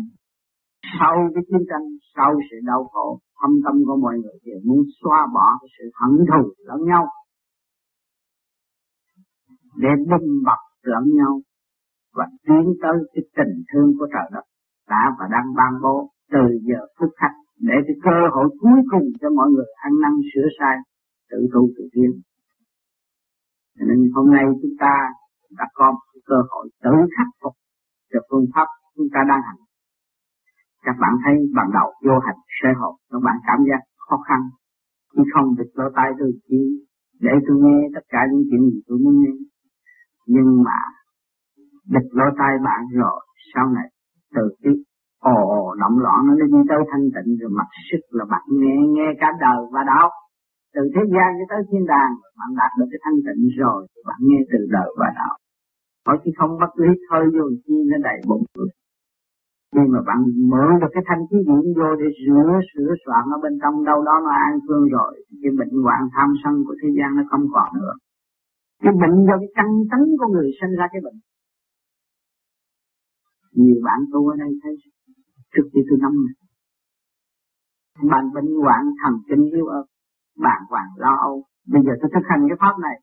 sau 1.00 1.14
cái 1.34 1.44
chiến 1.48 1.64
tranh, 1.70 1.86
sau 2.16 2.32
sự 2.52 2.58
đau 2.66 2.82
khổ, 2.92 3.20
thâm 3.42 3.52
tâm 3.66 3.76
của 3.88 3.98
mọi 4.06 4.16
người 4.22 4.38
thì 4.44 4.52
muốn 4.66 4.82
xóa 5.02 5.28
bỏ 5.36 5.48
cái 5.62 5.70
sự 5.78 5.86
hận 6.00 6.14
thù 6.30 6.54
lẫn 6.68 6.80
nhau. 6.92 7.04
Để 9.82 9.90
đâm 10.10 10.22
bọc 10.46 10.62
lẫn 10.82 11.04
nhau 11.20 11.42
và 12.14 12.26
tiến 12.48 12.66
tới 12.82 12.96
cái 13.14 13.24
tình 13.38 13.64
thương 13.74 13.90
của 14.00 14.08
trời 14.14 14.30
đất 14.34 14.46
đã 14.90 15.16
và 15.20 15.26
đang 15.32 15.48
ban 15.56 15.82
bố 15.84 16.10
từ 16.32 16.40
giờ 16.68 16.80
phút 17.00 17.10
khắc 17.18 17.32
để 17.68 17.76
cái 17.88 17.96
cơ 18.06 18.18
hội 18.34 18.48
cuối 18.62 18.80
cùng 18.92 19.06
cho 19.22 19.30
mọi 19.38 19.48
người 19.54 19.70
ăn 19.86 19.94
năn, 20.02 20.14
sửa 20.32 20.48
sai, 20.60 20.76
tự 21.30 21.38
tu 21.54 21.62
tự 21.76 21.84
tiến. 21.94 22.12
Cho 23.76 23.84
nên 23.90 24.00
hôm 24.16 24.26
nay 24.36 24.44
chúng 24.62 24.76
ta 24.80 24.94
đã 25.58 25.66
có 25.74 25.92
một 25.92 26.22
cơ 26.26 26.36
hội 26.50 26.70
tự 26.84 26.94
khắc 27.18 27.28
phục 27.42 27.54
cho 28.12 28.20
phương 28.30 28.46
pháp 28.54 28.68
chúng 28.96 29.08
ta 29.14 29.20
đang 29.30 29.42
hành. 29.48 29.62
Các 30.86 30.96
bạn 31.02 31.14
thấy 31.24 31.36
ban 31.56 31.68
đầu 31.78 31.88
vô 32.06 32.20
hành 32.26 32.40
sơ 32.58 32.70
hồn 32.80 32.96
các 33.12 33.22
bạn 33.26 33.38
cảm 33.48 33.60
giác 33.70 33.82
khó 33.98 34.18
khăn. 34.28 34.42
Khi 35.12 35.24
không 35.34 35.56
được 35.58 35.70
lỗ 35.74 35.86
tai 35.96 36.10
tôi 36.20 36.32
chỉ 36.48 36.60
để 37.20 37.32
tôi 37.48 37.58
nghe 37.64 37.78
tất 37.96 38.06
cả 38.10 38.20
những 38.32 38.44
chuyện 38.50 38.62
gì 38.72 38.80
tôi 38.88 38.98
muốn 39.04 39.16
nghe. 39.22 39.34
Nhưng 40.28 40.64
mà 40.64 40.80
địch 41.94 42.10
lỗ 42.12 42.26
tai 42.38 42.54
bạn 42.66 42.82
rồi, 42.94 43.20
sau 43.54 43.66
này 43.76 43.88
từ 44.36 44.44
cái 44.64 44.74
ồ 45.20 45.76
động 45.82 45.98
loạn 46.04 46.20
nó 46.28 46.34
đi 46.36 46.60
tới 46.70 46.82
thanh 46.92 47.06
tịnh 47.16 47.38
rồi 47.40 47.52
mặc 47.60 47.70
sức 47.92 48.04
là 48.10 48.26
bạn 48.30 48.42
nghe 48.60 48.76
nghe 48.96 49.08
cả 49.20 49.28
đời 49.40 49.62
và 49.74 49.82
đạo. 49.84 50.10
Từ 50.76 50.82
thế 50.96 51.02
gian 51.14 51.30
cho 51.38 51.46
tới 51.50 51.62
thiên 51.70 51.86
đàng 51.86 52.12
bạn 52.40 52.50
đạt 52.60 52.72
được 52.78 52.86
cái 52.92 53.00
thanh 53.04 53.20
tịnh 53.26 53.42
rồi 53.60 53.88
bạn 54.08 54.20
nghe 54.28 54.40
từ 54.52 54.60
đời 54.70 54.90
và 55.00 55.08
đạo. 55.16 55.34
Hỏi 56.06 56.18
chứ 56.24 56.32
không 56.38 56.52
bất 56.62 56.74
lý, 56.82 56.92
thôi 57.10 57.24
vô 57.34 57.46
chi 57.66 57.76
nó 57.92 57.98
đầy 58.04 58.18
bụng 58.28 58.44
người 58.56 58.70
nhưng 59.76 59.88
mà 59.94 60.00
bạn 60.08 60.20
mở 60.52 60.66
được 60.82 60.92
cái 60.96 61.04
thanh 61.08 61.24
khí 61.30 61.38
điển 61.48 61.66
vô 61.78 61.90
để 62.00 62.08
rửa, 62.26 62.52
sửa 62.72 62.92
soạn 63.06 63.24
ở 63.36 63.38
bên 63.44 63.54
trong, 63.62 63.76
đâu 63.90 64.00
đó 64.08 64.16
nó 64.26 64.32
an 64.48 64.54
phương 64.68 64.86
rồi, 64.96 65.12
cái 65.42 65.52
bệnh 65.60 65.84
hoạn 65.84 66.02
tham 66.16 66.30
sân 66.44 66.54
của 66.66 66.76
thế 66.82 66.90
gian 66.98 67.10
nó 67.18 67.24
không 67.32 67.46
còn 67.56 67.70
nữa. 67.80 67.94
Cái 68.84 68.94
bệnh 69.02 69.16
do 69.28 69.36
cái 69.42 69.52
căn 69.58 69.68
tánh 69.92 70.06
của 70.20 70.28
người 70.34 70.50
sinh 70.62 70.74
ra 70.80 70.86
cái 70.92 71.02
bệnh. 71.06 71.20
Nhiều 73.54 73.76
bạn 73.84 74.00
tu 74.12 74.28
ở 74.28 74.36
đây 74.40 74.52
thấy 74.64 74.74
trước 75.54 75.66
khi 75.74 75.82
tôi 75.90 75.98
năm 76.02 76.14
này, 76.26 76.36
bạn 78.12 78.34
bệnh 78.36 78.52
hoạn 78.64 78.84
thần 79.02 79.14
kinh 79.30 79.44
yếu 79.56 79.66
ớt, 79.66 79.86
bạn 80.46 80.62
hoàng 80.70 80.90
lo 80.98 81.14
âu. 81.30 81.44
Bây 81.68 81.82
giờ 81.86 81.92
tôi 82.02 82.10
thực 82.14 82.26
hành 82.30 82.42
cái 82.50 82.58
pháp 82.60 82.76
này. 82.82 82.98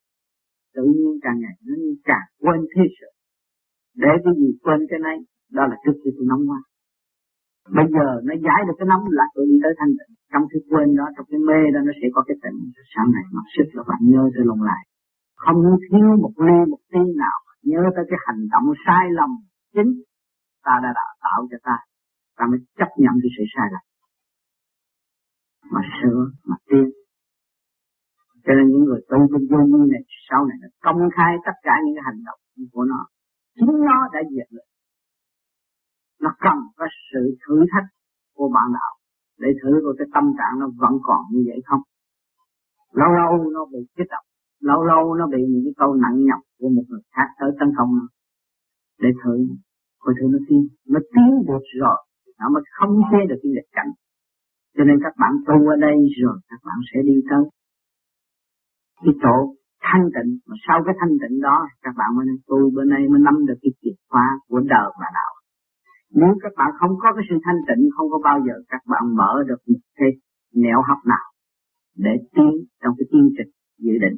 Tự 0.75 0.83
nhiên 0.85 1.13
càng 1.23 1.39
ngày 1.43 1.57
nó 1.67 1.75
càng 2.05 2.27
quên 2.43 2.61
thế 2.73 2.83
sự. 3.01 3.11
Để 4.03 4.13
cái 4.25 4.35
gì 4.41 4.49
quên 4.63 4.81
cái 4.91 4.99
này, 4.99 5.19
đó 5.53 5.63
là 5.71 5.77
trước 5.85 5.97
khi 6.05 6.11
tôi 6.17 6.27
nóng 6.29 6.51
quá 6.51 6.61
bây 7.79 7.87
giờ 7.95 8.07
nó 8.29 8.35
giải 8.47 8.61
được 8.67 8.77
cái 8.79 8.89
nóng 8.93 9.05
là 9.19 9.25
tôi 9.35 9.45
đi 9.51 9.57
tới 9.63 9.73
thanh 9.79 9.93
tịnh. 9.99 10.13
Trong 10.33 10.45
cái 10.51 10.61
quên 10.71 10.89
đó, 10.99 11.07
trong 11.15 11.27
cái 11.31 11.41
mê 11.49 11.61
đó, 11.75 11.81
nó 11.87 11.93
sẽ 12.01 12.07
có 12.15 12.21
cái 12.29 12.37
tịnh. 12.43 12.59
Sau 12.93 13.05
này 13.15 13.25
mặc 13.37 13.47
sức 13.55 13.69
là 13.77 13.83
bạn 13.91 14.01
nhớ 14.13 14.23
tôi 14.35 14.45
lòng 14.51 14.63
lại. 14.71 14.83
Không 15.45 15.61
thiếu 15.85 16.09
một 16.25 16.35
ly 16.47 16.59
một 16.73 16.83
tí 16.93 17.03
nào. 17.23 17.39
Nhớ 17.71 17.81
tới 17.97 18.05
cái 18.11 18.19
hành 18.27 18.41
động 18.53 18.67
sai 18.87 19.05
lầm 19.19 19.31
chính 19.75 19.93
ta 20.67 20.75
đã 20.83 20.91
tạo 21.25 21.41
cho 21.51 21.59
ta 21.69 21.77
ta 22.37 22.45
mới 22.51 22.59
chấp 22.79 22.91
nhận 23.03 23.15
cái 23.23 23.31
sự 23.37 23.45
sai 23.55 23.67
lầm. 23.75 23.85
Mà 25.73 25.81
sửa 25.97 26.21
mà 26.49 26.57
tiến 26.69 26.87
cho 28.45 28.53
nên 28.57 28.67
những 28.71 28.85
người 28.85 29.01
tu 29.11 29.19
bên 29.33 29.43
vô 29.51 29.59
như 29.71 29.81
này, 29.93 30.03
sau 30.29 30.41
này 30.49 30.57
là 30.63 30.69
công 30.87 31.01
khai 31.17 31.33
tất 31.47 31.57
cả 31.67 31.75
những 31.85 31.95
cái 31.97 32.05
hành 32.09 32.21
động 32.27 32.41
của 32.73 32.85
nó. 32.91 33.01
Chính 33.55 33.73
nó 33.89 33.99
đã 34.15 34.21
diệt 34.33 34.49
được 34.51 34.69
nó 36.21 36.31
cần 36.45 36.59
có 36.77 36.87
sự 37.13 37.23
thử 37.43 37.57
thách 37.73 37.89
của 38.37 38.49
bạn 38.55 38.69
đạo 38.79 38.93
để 39.39 39.49
thử 39.61 39.71
coi 39.85 39.95
cái 39.99 40.09
tâm 40.15 40.25
trạng 40.39 40.55
nó 40.61 40.67
vẫn 40.83 40.95
còn 41.03 41.21
như 41.33 41.41
vậy 41.47 41.61
không? 41.69 41.83
Lâu 42.93 43.11
lâu 43.19 43.51
nó 43.55 43.63
bị 43.73 43.81
kích 43.97 44.11
động. 44.11 44.27
Lâu 44.61 44.81
lâu 44.91 45.15
nó 45.15 45.27
bị 45.27 45.41
những 45.51 45.65
cái 45.67 45.75
câu 45.77 45.95
nặng 45.95 46.17
nhọc 46.29 46.43
của 46.59 46.69
một 46.69 46.85
người 46.89 47.01
khác 47.15 47.29
tới 47.41 47.51
tấn 47.61 47.69
công 47.79 47.91
nó 47.99 48.07
để 49.03 49.09
thử, 49.25 49.35
coi 49.99 50.15
thử 50.19 50.27
nó 50.35 50.39
tin. 50.49 50.61
Nó 50.93 51.01
tiến 51.13 51.31
được 51.49 51.65
rồi 51.81 51.99
nó 52.41 52.47
mới 52.55 52.63
không 52.79 52.95
chế 53.11 53.21
được 53.29 53.39
cái 53.43 53.51
nghịch 53.53 53.71
cảnh. 53.77 53.91
Cho 54.77 54.85
nên 54.89 54.97
các 55.05 55.15
bạn 55.23 55.33
tu 55.47 55.57
ở 55.75 55.77
đây 55.87 55.97
rồi, 56.23 56.37
các 56.51 56.61
bạn 56.67 56.79
sẽ 56.91 56.99
đi 57.09 57.17
tới 57.31 57.43
cái 59.05 59.15
chỗ 59.23 59.37
thanh 59.87 60.05
tịnh. 60.15 60.31
Mà 60.47 60.55
sau 60.67 60.79
cái 60.87 60.95
thanh 61.01 61.15
tịnh 61.23 61.37
đó, 61.47 61.57
các 61.85 61.95
bạn 61.99 62.11
mới 62.17 62.27
tu. 62.49 62.59
Bên 62.77 62.89
đây 62.95 63.03
mới 63.13 63.21
nắm 63.27 63.37
được 63.49 63.59
cái 63.63 63.73
chìa 63.81 63.97
khóa 64.09 64.27
của 64.49 64.61
đời 64.75 64.89
và 65.01 65.09
đạo. 65.19 65.33
Nếu 66.21 66.33
các 66.43 66.53
bạn 66.59 66.71
không 66.79 66.93
có 67.03 67.09
cái 67.17 67.25
sự 67.29 67.37
thanh 67.45 67.61
tịnh, 67.69 67.83
không 67.97 68.09
có 68.13 68.19
bao 68.29 68.39
giờ 68.47 68.55
các 68.73 68.83
bạn 68.93 69.05
mở 69.19 69.33
được 69.49 69.61
một 69.73 69.83
cái 69.99 70.11
nẻo 70.55 70.81
hấp 70.89 71.01
nào 71.13 71.27
để 71.97 72.15
tiến 72.35 72.53
trong 72.83 72.95
cái 72.99 73.07
tiến 73.11 73.25
trình 73.37 73.51
dự 73.79 73.95
định. 74.05 74.17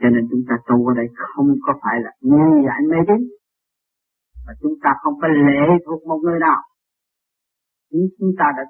Cho 0.00 0.08
nên 0.14 0.28
chúng 0.30 0.44
ta 0.48 0.54
tu 0.68 0.86
ở 0.90 0.92
đây 1.00 1.06
không 1.34 1.48
có 1.66 1.72
phải 1.82 1.96
là 2.04 2.12
ngu 2.20 2.48
dại 2.66 2.80
mê 2.90 2.98
tín. 3.08 3.20
Và 4.46 4.52
chúng 4.62 4.72
ta 4.82 4.90
không 5.02 5.14
phải 5.20 5.30
lệ 5.46 5.66
thuộc 5.86 6.00
một 6.06 6.20
người 6.24 6.38
nào 6.40 6.60
nhưng 7.90 8.08
chúng 8.18 8.32
ta 8.38 8.46
đã 8.58 8.64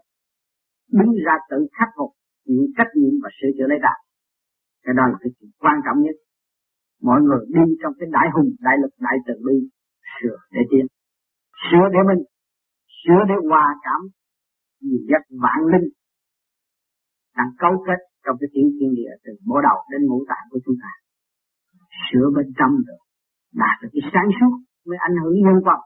đứng 0.98 1.12
ra 1.26 1.34
tự 1.50 1.58
khắc 1.76 1.88
phục 1.96 2.10
chịu 2.46 2.62
trách 2.76 2.90
nhiệm 2.98 3.14
và 3.22 3.30
sửa 3.38 3.50
chữa 3.56 3.68
lấy 3.72 3.78
đạo. 3.86 3.98
Cái 4.84 4.94
đó 4.98 5.04
là 5.12 5.16
cái 5.22 5.30
chuyện 5.36 5.50
quan 5.62 5.76
trọng 5.84 5.98
nhất. 6.04 6.16
Mọi 7.08 7.20
người 7.24 7.42
đi 7.56 7.64
trong 7.80 7.92
cái 7.98 8.08
đại 8.16 8.28
hùng, 8.34 8.50
đại 8.66 8.76
lực, 8.82 8.92
đại 9.06 9.16
từ 9.26 9.34
bi 9.46 9.56
sửa 10.16 10.36
để 10.54 10.62
tiến. 10.70 10.86
Sửa 11.66 11.86
để 11.94 12.00
mình, 12.10 12.22
sửa 13.00 13.20
để 13.28 13.36
hòa 13.50 13.66
cảm 13.86 14.00
nhiều 14.84 15.00
giấc 15.10 15.22
vạn 15.44 15.60
linh 15.72 15.88
đang 17.36 17.50
cấu 17.62 17.74
kết 17.86 18.00
trong 18.24 18.36
cái 18.40 18.48
tiếng 18.54 18.68
thiên 18.76 18.90
địa 18.98 19.12
từ 19.24 19.30
bộ 19.48 19.56
đầu 19.68 19.78
đến 19.90 20.00
ngũ 20.06 20.18
tạng 20.30 20.46
của 20.50 20.60
chúng 20.64 20.76
ta. 20.82 20.92
Sửa 22.06 22.26
bên 22.36 22.46
trong 22.58 22.72
được, 22.86 23.02
đạt 23.62 23.76
được 23.82 23.90
cái 23.94 24.02
sáng 24.12 24.28
suốt 24.36 24.52
mới 24.86 24.98
ảnh 25.08 25.16
hưởng 25.22 25.36
nhân 25.44 25.58
vật 25.68 25.80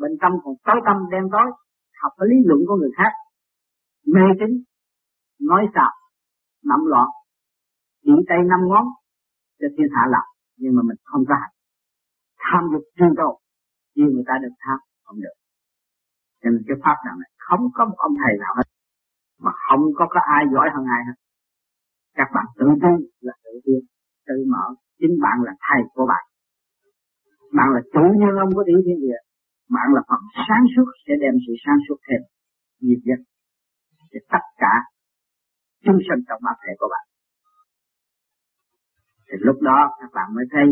bên 0.00 0.12
trong 0.20 0.32
còn 0.42 0.54
tối 0.66 0.78
tâm 0.86 0.96
đen 1.12 1.24
tối 1.34 1.48
học 2.02 2.12
cái 2.18 2.26
lý 2.30 2.36
luận 2.48 2.60
của 2.68 2.76
người 2.80 2.92
khác. 2.98 3.12
Mê 4.14 4.26
tín, 4.38 4.52
nói 5.48 5.62
sạp 5.74 5.92
nắm 6.64 6.80
loạn, 6.92 7.08
chỉ 8.04 8.12
tay 8.28 8.38
năm 8.50 8.60
ngón 8.68 8.86
cho 9.60 9.68
thiên 9.76 9.88
hạ 9.94 10.02
lập 10.14 10.26
nhưng 10.60 10.72
mà 10.76 10.82
mình 10.88 10.96
không 11.04 11.24
có 11.28 11.34
hành 11.42 11.54
tham 12.50 12.62
dục 12.72 12.84
chưa 12.96 13.10
đâu 13.16 13.32
như 13.96 14.04
người 14.12 14.26
ta 14.28 14.34
được 14.42 14.54
tham, 14.62 14.78
không 15.04 15.18
được. 15.24 15.36
Cho 16.40 16.50
nên 16.50 16.62
cái 16.68 16.76
pháp 16.84 16.96
đạo 17.06 17.16
này 17.22 17.30
không 17.46 17.62
có 17.76 17.82
một 17.84 17.98
ông 18.06 18.14
thầy 18.22 18.32
nào 18.42 18.52
hết, 18.58 18.68
mà 19.44 19.52
không 19.66 19.82
có 19.98 20.04
có 20.14 20.20
ai 20.36 20.42
giỏi 20.52 20.68
hơn 20.74 20.84
ai 20.96 21.02
hết. 21.08 21.16
Các 22.18 22.28
bạn 22.34 22.46
tự 22.58 22.66
tin 22.82 22.96
là 23.26 23.34
tự 23.44 23.52
tin, 23.64 23.80
tự 24.26 24.34
mở. 24.52 24.64
Chính 25.00 25.14
bạn 25.24 25.36
là 25.46 25.52
thầy 25.66 25.80
của 25.94 26.06
bạn. 26.12 26.24
Bạn 27.56 27.68
là 27.74 27.80
chủ 27.92 28.04
nhân 28.20 28.32
ông 28.44 28.50
của 28.54 28.64
tiểu 28.66 28.78
thiên 28.86 28.98
địa 29.04 29.20
bạn 29.74 29.88
là 29.94 30.02
phần 30.08 30.22
sáng 30.48 30.64
suốt 30.72 30.88
sẽ 31.04 31.14
đem 31.22 31.34
sự 31.46 31.52
sáng 31.64 31.78
suốt 31.88 31.98
thêm 32.06 32.20
nhiệt 32.84 33.00
nhất 33.08 33.20
cho 34.12 34.20
tất 34.32 34.44
cả 34.62 34.74
chúng 35.84 35.98
sinh 36.06 36.20
trong 36.28 36.40
bản 36.46 36.56
thể 36.62 36.72
của 36.78 36.88
bạn. 36.94 37.04
Thì 39.26 39.36
lúc 39.46 39.58
đó 39.68 39.78
các 40.00 40.10
bạn 40.16 40.28
mới 40.36 40.44
thấy 40.52 40.66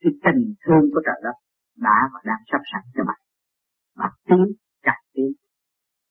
cái 0.00 0.12
tình 0.24 0.40
thương 0.62 0.84
của 0.92 1.02
trời 1.06 1.20
đất 1.26 1.36
đã 1.86 1.96
và 2.12 2.20
đang 2.24 2.42
sắp 2.50 2.62
sẵn 2.72 2.82
cho 2.94 3.02
bạn. 3.08 3.20
Và 4.00 4.08
tiến 4.26 4.44
chặt 4.82 4.98
tiến 5.14 5.30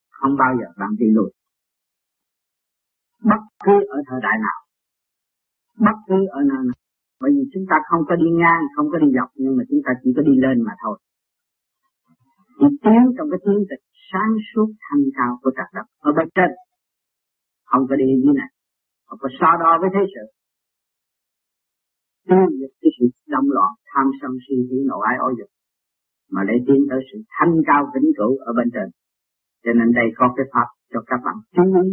không 0.09 0.33
bao 0.41 0.51
giờ 0.59 0.67
bạn 0.77 0.89
đi 0.99 1.07
lùi. 1.15 1.31
Bất 3.29 3.41
cứ 3.63 3.75
ở 3.95 3.97
thời 4.07 4.19
đại 4.23 4.37
nào, 4.45 4.59
bất 5.85 5.97
cứ 6.07 6.27
ở 6.37 6.39
nơi 6.49 6.61
nào. 6.69 6.77
Bởi 7.21 7.31
vì 7.35 7.43
chúng 7.53 7.65
ta 7.69 7.75
không 7.89 8.01
có 8.09 8.15
đi 8.15 8.29
ngang, 8.39 8.63
không 8.75 8.87
có 8.91 8.97
đi 9.03 9.07
dọc, 9.17 9.29
nhưng 9.35 9.57
mà 9.57 9.63
chúng 9.69 9.81
ta 9.85 9.91
chỉ 10.03 10.09
có 10.15 10.21
đi 10.21 10.35
lên 10.43 10.57
mà 10.67 10.73
thôi 10.83 10.97
thì 12.57 12.67
tiến 12.83 13.01
trong 13.15 13.27
cái 13.31 13.39
tiến 13.45 13.59
trình 13.69 13.83
sáng 14.09 14.31
suốt 14.49 14.67
thành 14.85 15.03
thạo 15.15 15.33
của 15.41 15.51
các 15.57 15.69
đất 15.75 15.87
ở 16.07 16.09
bên 16.17 16.27
trên, 16.35 16.49
không 17.69 17.83
có 17.89 17.95
đi 17.95 18.07
như 18.23 18.31
này. 18.41 18.51
Không 19.07 19.19
có 19.21 19.29
so 19.39 19.49
đo 19.61 19.71
với 19.81 19.89
thế 19.93 20.03
sự. 20.13 20.25
Tiêu 22.27 22.45
diệt 22.57 22.71
cái 22.81 22.91
sự 22.95 23.05
động 23.33 23.47
loạn 23.55 23.71
tham 23.89 24.07
sân 24.21 24.31
si 24.43 24.55
hỉ 24.69 24.77
nộ 24.89 24.99
ái 24.99 25.15
ô 25.27 25.29
dục, 25.39 25.49
mà 26.33 26.41
để 26.49 26.55
tiến 26.67 26.81
tới 26.89 26.99
sự 27.09 27.17
thanh 27.35 27.53
cao 27.67 27.81
vĩnh 27.93 28.09
cửu 28.17 28.37
ở 28.37 28.51
bên 28.57 28.67
trên. 28.73 28.87
Cho 29.63 29.71
nên 29.77 29.87
đây 29.99 30.07
có 30.17 30.33
cái 30.35 30.45
pháp 30.53 30.67
cho 30.91 30.99
các 31.09 31.19
bạn 31.25 31.35
chú 31.55 31.63
ý 31.83 31.87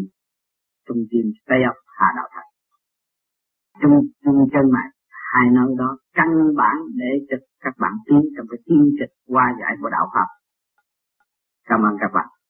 trung 0.87 1.03
tâm 1.11 1.27
Tây 1.48 1.61
ấp 1.70 1.77
Hà 1.96 2.09
Đạo 2.16 2.29
Thành 2.35 2.53
trong 3.81 3.92
trong 4.25 4.48
chân 4.53 4.70
mày 4.77 4.88
hai 5.33 5.46
nơi 5.53 5.75
đó 5.79 5.98
căn 6.14 6.29
bản 6.57 6.77
để 6.94 7.11
cho 7.29 7.37
các 7.61 7.75
bạn 7.79 7.92
tiến 8.07 8.22
trong 8.37 8.46
cái 8.51 8.59
tiến 8.66 8.83
trình 8.98 9.12
qua 9.27 9.44
giải 9.61 9.77
của 9.81 9.90
đạo 9.90 10.07
Pháp 10.14 10.29
cảm 11.68 11.81
ơn 11.83 11.96
các 12.01 12.11
bạn. 12.14 12.42